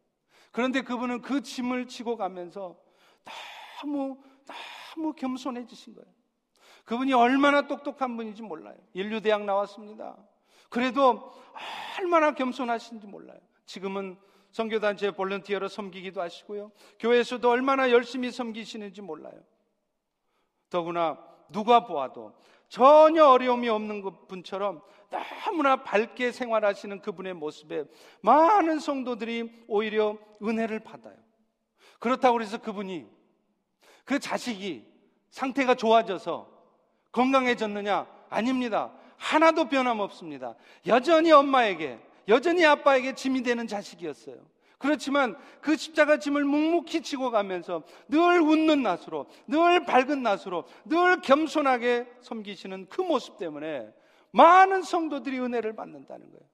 그런데 0.52 0.82
그분은 0.82 1.20
그 1.20 1.42
짐을 1.42 1.88
지고 1.88 2.16
가면서 2.16 2.78
너무 3.82 4.22
너무 4.96 5.12
겸손해지신 5.12 5.94
거예요. 5.94 6.08
그분이 6.84 7.12
얼마나 7.12 7.66
똑똑한 7.66 8.16
분인지 8.16 8.42
몰라요. 8.42 8.76
인류대학 8.94 9.44
나왔습니다. 9.44 10.16
그래도 10.70 11.32
얼마나 11.98 12.32
겸손하신지 12.32 13.06
몰라요. 13.06 13.38
지금은 13.66 14.16
성교단체 14.52 15.10
볼런티어로 15.10 15.68
섬기기도 15.68 16.22
하시고요. 16.22 16.72
교회에서도 16.98 17.48
얼마나 17.48 17.90
열심히 17.90 18.30
섬기시는지 18.30 19.02
몰라요. 19.02 19.38
더구나 20.70 21.18
누가 21.50 21.84
보아도 21.84 22.34
전혀 22.68 23.24
어려움이 23.26 23.68
없는 23.68 24.02
분처럼 24.28 24.82
너무나 25.10 25.82
밝게 25.82 26.32
생활하시는 26.32 27.00
그분의 27.00 27.34
모습에 27.34 27.84
많은 28.22 28.80
성도들이 28.80 29.64
오히려 29.68 30.18
은혜를 30.42 30.80
받아요. 30.80 31.16
그렇다고 31.98 32.40
해서 32.40 32.58
그분이 32.58 33.15
그 34.06 34.18
자식이 34.18 34.86
상태가 35.28 35.74
좋아져서 35.74 36.48
건강해졌느냐? 37.12 38.06
아닙니다. 38.30 38.92
하나도 39.18 39.68
변함없습니다. 39.68 40.54
여전히 40.86 41.32
엄마에게, 41.32 41.98
여전히 42.28 42.64
아빠에게 42.64 43.14
짐이 43.14 43.42
되는 43.42 43.66
자식이었어요. 43.66 44.36
그렇지만 44.78 45.36
그 45.60 45.76
십자가 45.76 46.18
짐을 46.18 46.44
묵묵히 46.44 47.00
지고 47.02 47.30
가면서 47.30 47.82
늘 48.08 48.40
웃는 48.40 48.82
낯으로, 48.82 49.26
늘 49.46 49.84
밝은 49.84 50.22
낯으로, 50.22 50.64
늘 50.84 51.20
겸손하게 51.20 52.06
섬기시는 52.20 52.88
그 52.88 53.00
모습 53.00 53.38
때문에 53.38 53.92
많은 54.30 54.82
성도들이 54.82 55.40
은혜를 55.40 55.74
받는다는 55.74 56.30
거예요. 56.30 56.44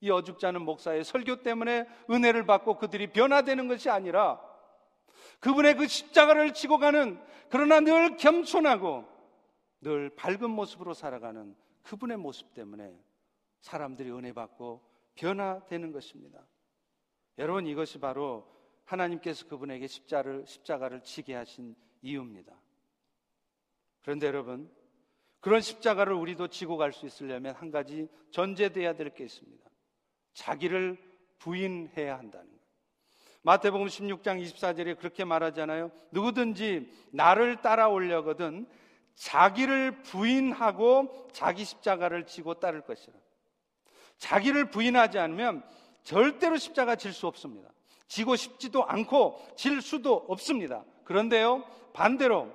이 0.00 0.10
어죽자는 0.10 0.62
목사의 0.62 1.04
설교 1.04 1.42
때문에 1.42 1.86
은혜를 2.10 2.46
받고 2.46 2.78
그들이 2.78 3.08
변화되는 3.08 3.68
것이 3.68 3.90
아니라 3.90 4.40
그분의 5.40 5.76
그 5.76 5.86
십자가를 5.86 6.52
지고 6.52 6.78
가는 6.78 7.20
그러나 7.50 7.80
늘 7.80 8.16
겸손하고 8.16 9.06
늘 9.80 10.10
밝은 10.16 10.50
모습으로 10.50 10.94
살아가는 10.94 11.54
그분의 11.82 12.16
모습 12.16 12.52
때문에 12.54 12.98
사람들이 13.60 14.10
은혜 14.10 14.32
받고 14.32 14.82
변화되는 15.14 15.92
것입니다. 15.92 16.46
여러분 17.38 17.66
이것이 17.66 17.98
바로 17.98 18.46
하나님께서 18.84 19.46
그분에게 19.46 19.86
십자를, 19.86 20.44
십자가를 20.46 21.02
지게 21.02 21.34
하신 21.34 21.76
이유입니다. 22.02 22.52
그런데 24.02 24.26
여러분 24.26 24.70
그런 25.40 25.60
십자가를 25.60 26.14
우리도 26.14 26.48
지고 26.48 26.76
갈 26.76 26.92
수 26.92 27.06
있으려면 27.06 27.54
한 27.54 27.70
가지 27.70 28.08
전제돼야 28.30 28.94
될 28.94 29.10
게 29.14 29.24
있습니다. 29.24 29.68
자기를 30.34 30.96
부인해야 31.38 32.18
한다는. 32.18 32.57
마태복음 33.48 33.86
16장 33.86 34.44
24절에 34.44 34.98
그렇게 34.98 35.24
말하잖아요. 35.24 35.90
누구든지 36.10 36.92
나를 37.12 37.62
따라오려거든 37.62 38.68
자기를 39.14 40.02
부인하고 40.02 41.30
자기 41.32 41.64
십자가를 41.64 42.26
지고 42.26 42.52
따를 42.60 42.82
것이라. 42.82 43.16
자기를 44.18 44.68
부인하지 44.68 45.18
않으면 45.18 45.64
절대로 46.02 46.58
십자가 46.58 46.94
질 46.96 47.14
수 47.14 47.26
없습니다. 47.26 47.70
지고 48.06 48.36
싶지도 48.36 48.84
않고 48.84 49.40
질 49.56 49.80
수도 49.80 50.26
없습니다. 50.28 50.84
그런데요, 51.04 51.64
반대로 51.94 52.52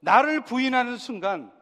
나를 0.00 0.42
부인하는 0.42 0.96
순간 0.96 1.52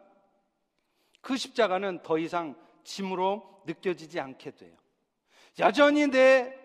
그 1.21 1.37
십자가는 1.37 2.01
더 2.01 2.17
이상 2.17 2.55
짐으로 2.83 3.61
느껴지지 3.67 4.19
않게 4.19 4.49
돼요. 4.55 4.75
여전히 5.59 6.07
내 6.07 6.57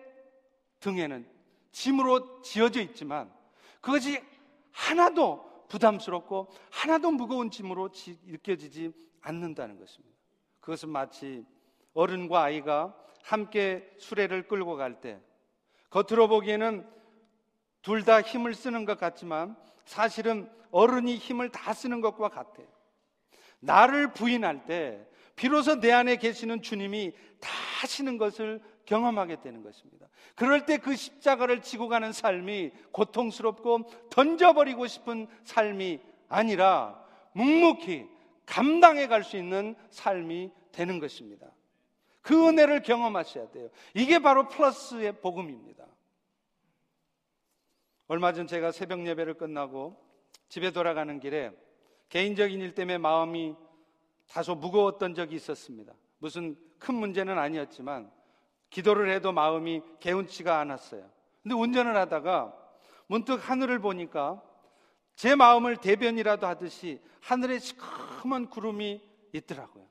등에는 0.79 1.38
짐으로 1.71 2.41
지어져 2.41 2.81
있지만 2.81 3.31
그것이 3.81 4.21
하나도 4.71 5.65
부담스럽고 5.69 6.49
하나도 6.71 7.11
무거운 7.11 7.51
짐으로 7.51 7.89
느껴지지 8.25 8.91
않는다는 9.21 9.79
것입니다. 9.79 10.15
그것은 10.59 10.89
마치 10.89 11.45
어른과 11.93 12.43
아이가 12.43 12.95
함께 13.23 13.89
수레를 13.97 14.47
끌고 14.47 14.75
갈 14.75 15.01
때 15.01 15.19
겉으로 15.89 16.27
보기에는 16.27 16.87
둘 17.81 18.03
다 18.03 18.21
힘을 18.21 18.53
쓰는 18.53 18.85
것 18.85 18.97
같지만 18.99 19.55
사실은 19.85 20.49
어른이 20.71 21.17
힘을 21.17 21.49
다 21.49 21.73
쓰는 21.73 22.01
것과 22.01 22.29
같아요. 22.29 22.67
나를 23.59 24.13
부인할 24.13 24.65
때 24.65 25.05
비로소 25.35 25.79
내 25.79 25.91
안에 25.91 26.17
계시는 26.17 26.61
주님이 26.61 27.13
다 27.39 27.49
하시는 27.81 28.17
것을 28.17 28.61
경험하게 28.89 29.41
되는 29.41 29.61
것입니다. 29.61 30.07
그럴 30.35 30.65
때 30.65 30.77
그 30.79 30.95
십자가를 30.95 31.61
지고 31.61 31.87
가는 31.87 32.11
삶이 32.11 32.71
고통스럽고 32.91 33.89
던져버리고 34.09 34.87
싶은 34.87 35.27
삶이 35.43 35.99
아니라 36.27 36.99
묵묵히 37.33 38.09
감당해 38.45 39.07
갈 39.07 39.23
수 39.23 39.37
있는 39.37 39.75
삶이 39.91 40.51
되는 40.71 40.99
것입니다. 40.99 41.47
그 42.21 42.47
은혜를 42.47 42.81
경험하셔야 42.81 43.51
돼요. 43.51 43.69
이게 43.93 44.19
바로 44.19 44.47
플러스의 44.47 45.19
복음입니다. 45.21 45.85
얼마 48.07 48.33
전 48.33 48.47
제가 48.47 48.71
새벽 48.71 49.05
예배를 49.05 49.35
끝나고 49.35 50.03
집에 50.47 50.71
돌아가는 50.71 51.19
길에 51.19 51.51
개인적인 52.09 52.59
일 52.59 52.73
때문에 52.73 52.97
마음이 52.97 53.55
다소 54.27 54.55
무거웠던 54.55 55.13
적이 55.13 55.35
있었습니다. 55.35 55.93
무슨 56.17 56.57
큰 56.79 56.95
문제는 56.95 57.37
아니었지만 57.37 58.11
기도를 58.69 59.11
해도 59.11 59.31
마음이 59.31 59.81
개운치가 59.99 60.59
않았어요. 60.59 61.09
근데 61.41 61.55
운전을 61.55 61.95
하다가 61.95 62.53
문득 63.07 63.49
하늘을 63.49 63.79
보니까 63.79 64.41
제 65.15 65.35
마음을 65.35 65.77
대변이라도 65.77 66.47
하듯이 66.47 67.01
하늘에 67.21 67.59
시커먼 67.59 68.49
구름이 68.49 69.01
있더라고요. 69.33 69.85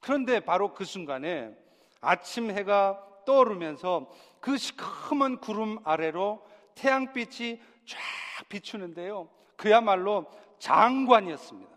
그런데 0.00 0.40
바로 0.40 0.72
그 0.72 0.84
순간에 0.84 1.56
아침 2.00 2.50
해가 2.50 3.02
떠오르면서 3.26 4.10
그 4.40 4.56
시커먼 4.56 5.38
구름 5.40 5.78
아래로 5.84 6.44
태양빛이 6.74 7.60
쫙 7.86 7.98
비추는데요. 8.48 9.28
그야말로 9.56 10.26
장관이었습니다. 10.58 11.76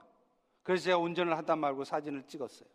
그래서 0.63 0.85
제가 0.85 0.97
운전을 0.97 1.35
하다 1.37 1.55
말고 1.55 1.83
사진을 1.83 2.23
찍었어요. 2.27 2.69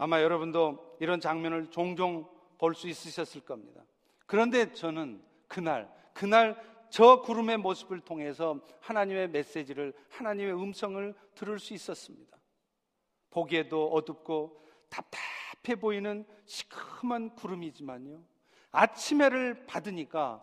아마 0.00 0.22
여러분도 0.22 0.96
이런 0.98 1.20
장면을 1.20 1.66
종종 1.70 2.26
볼 2.56 2.74
수 2.74 2.88
있으셨을 2.88 3.42
겁니다. 3.42 3.82
그런데 4.24 4.72
저는 4.72 5.22
그날, 5.46 5.92
그날 6.14 6.58
저 6.88 7.20
구름의 7.20 7.58
모습을 7.58 8.00
통해서 8.00 8.60
하나님의 8.80 9.28
메시지를, 9.28 9.92
하나님의 10.08 10.54
음성을 10.54 11.14
들을 11.34 11.58
수 11.58 11.74
있었습니다. 11.74 12.36
보기에도 13.28 13.92
어둡고 13.92 14.64
답답해 14.88 15.78
보이는 15.78 16.26
시커먼 16.46 17.34
구름이지만요. 17.34 18.22
아침 18.72 19.20
해를 19.20 19.66
받으니까 19.66 20.42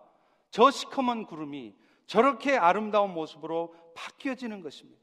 저 0.51 0.69
시커먼 0.69 1.25
구름이 1.25 1.75
저렇게 2.05 2.55
아름다운 2.55 3.11
모습으로 3.11 3.73
바뀌어지는 3.95 4.61
것입니다. 4.61 5.01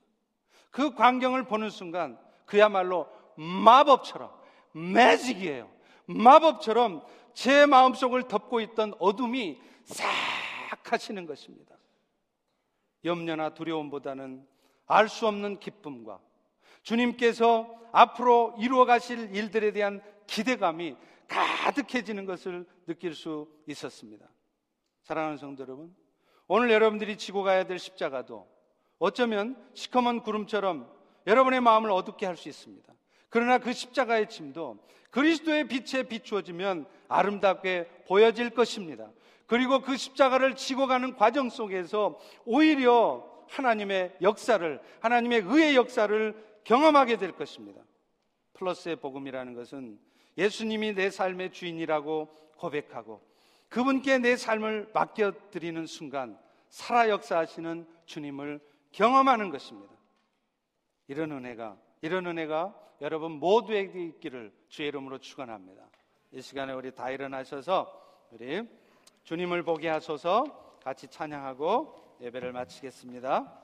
그 0.71 0.95
광경을 0.95 1.45
보는 1.45 1.71
순간 1.71 2.19
그야말로 2.47 3.09
마법처럼 3.37 4.44
매직이에요. 4.75 5.71
마법처럼 6.07 7.03
제 7.33 7.67
마음속을 7.67 8.29
덮고 8.29 8.61
있던 8.61 8.95
어둠이 8.99 9.61
싹 9.85 10.05
하시는 10.93 11.27
것입니다. 11.27 11.75
염려나 13.05 13.55
두려움보다는 13.55 14.47
알 14.87 15.09
수 15.09 15.27
없는 15.27 15.61
기쁨과 15.61 16.21
주님께서 16.83 17.69
앞으로 17.93 18.55
이루어 18.59 18.85
가실 18.85 19.35
일들에 19.35 19.73
대한 19.73 20.03
기대감이 20.27 20.97
가득해지는 21.29 22.27
것을 22.27 22.67
느낄 22.87 23.15
수 23.15 23.49
있었습니다. 23.67 24.29
사랑하는 25.03 25.39
성도 25.39 25.63
여러분, 25.63 25.95
오늘 26.47 26.71
여러분들이 26.71 27.17
지고 27.17 27.43
가야 27.43 27.65
될 27.65 27.79
십자가도 27.79 28.47
어쩌면 28.99 29.57
시커먼 29.75 30.23
구름처럼 30.23 30.91
여러분의 31.27 31.61
마음을 31.61 31.91
어둡게 31.91 32.27
할 32.27 32.37
수 32.37 32.49
있습니다. 32.49 32.94
그러나 33.35 33.59
그 33.59 33.73
십자가의 33.73 34.29
짐도 34.29 34.79
그리스도의 35.11 35.67
빛에 35.67 36.05
비추어지면 36.05 36.87
아름답게 37.09 38.05
보여질 38.07 38.51
것입니다. 38.51 39.11
그리고 39.49 39.81
그 39.81 39.97
십자가를 39.97 40.55
지고 40.55 40.87
가는 40.87 41.17
과정 41.17 41.51
속에서 41.51 42.17
오히려 42.45 43.29
하나님의 43.49 44.19
역사를, 44.23 44.81
하나님의 45.01 45.43
의의 45.47 45.75
역사를 45.75 46.61
경험하게 46.63 47.17
될 47.17 47.33
것입니다. 47.33 47.83
플러스의 48.53 48.95
복음이라는 48.97 49.55
것은 49.55 49.99
예수님이 50.39 50.95
내 50.95 51.11
삶의 51.11 51.51
주인이라고 51.51 52.29
고백하고 52.57 53.21
그분께 53.69 54.19
내 54.19 54.37
삶을 54.37 54.91
맡겨드리는 54.95 55.87
순간 55.87 56.39
살아 56.69 57.09
역사하시는 57.09 57.85
주님을 58.07 58.61
경험하는 58.93 59.51
것입니다. 59.51 59.93
이런 61.09 61.33
은혜가, 61.33 61.77
이런 62.05 62.27
은혜가 62.27 62.75
여러분 63.01 63.33
모두에게 63.33 64.05
있기를 64.05 64.53
주의 64.69 64.89
이름으로 64.89 65.17
축원합니다. 65.17 65.89
이 66.33 66.43
시간에 66.43 66.75
우리 66.75 66.95
다 66.95 67.09
일어나셔서 67.09 68.29
우리 68.31 68.69
주님을 69.23 69.63
보게 69.63 69.89
하소서 69.89 70.77
같이 70.85 71.09
찬양하고 71.09 72.19
예배를 72.21 72.53
마치겠습니다. 72.53 73.64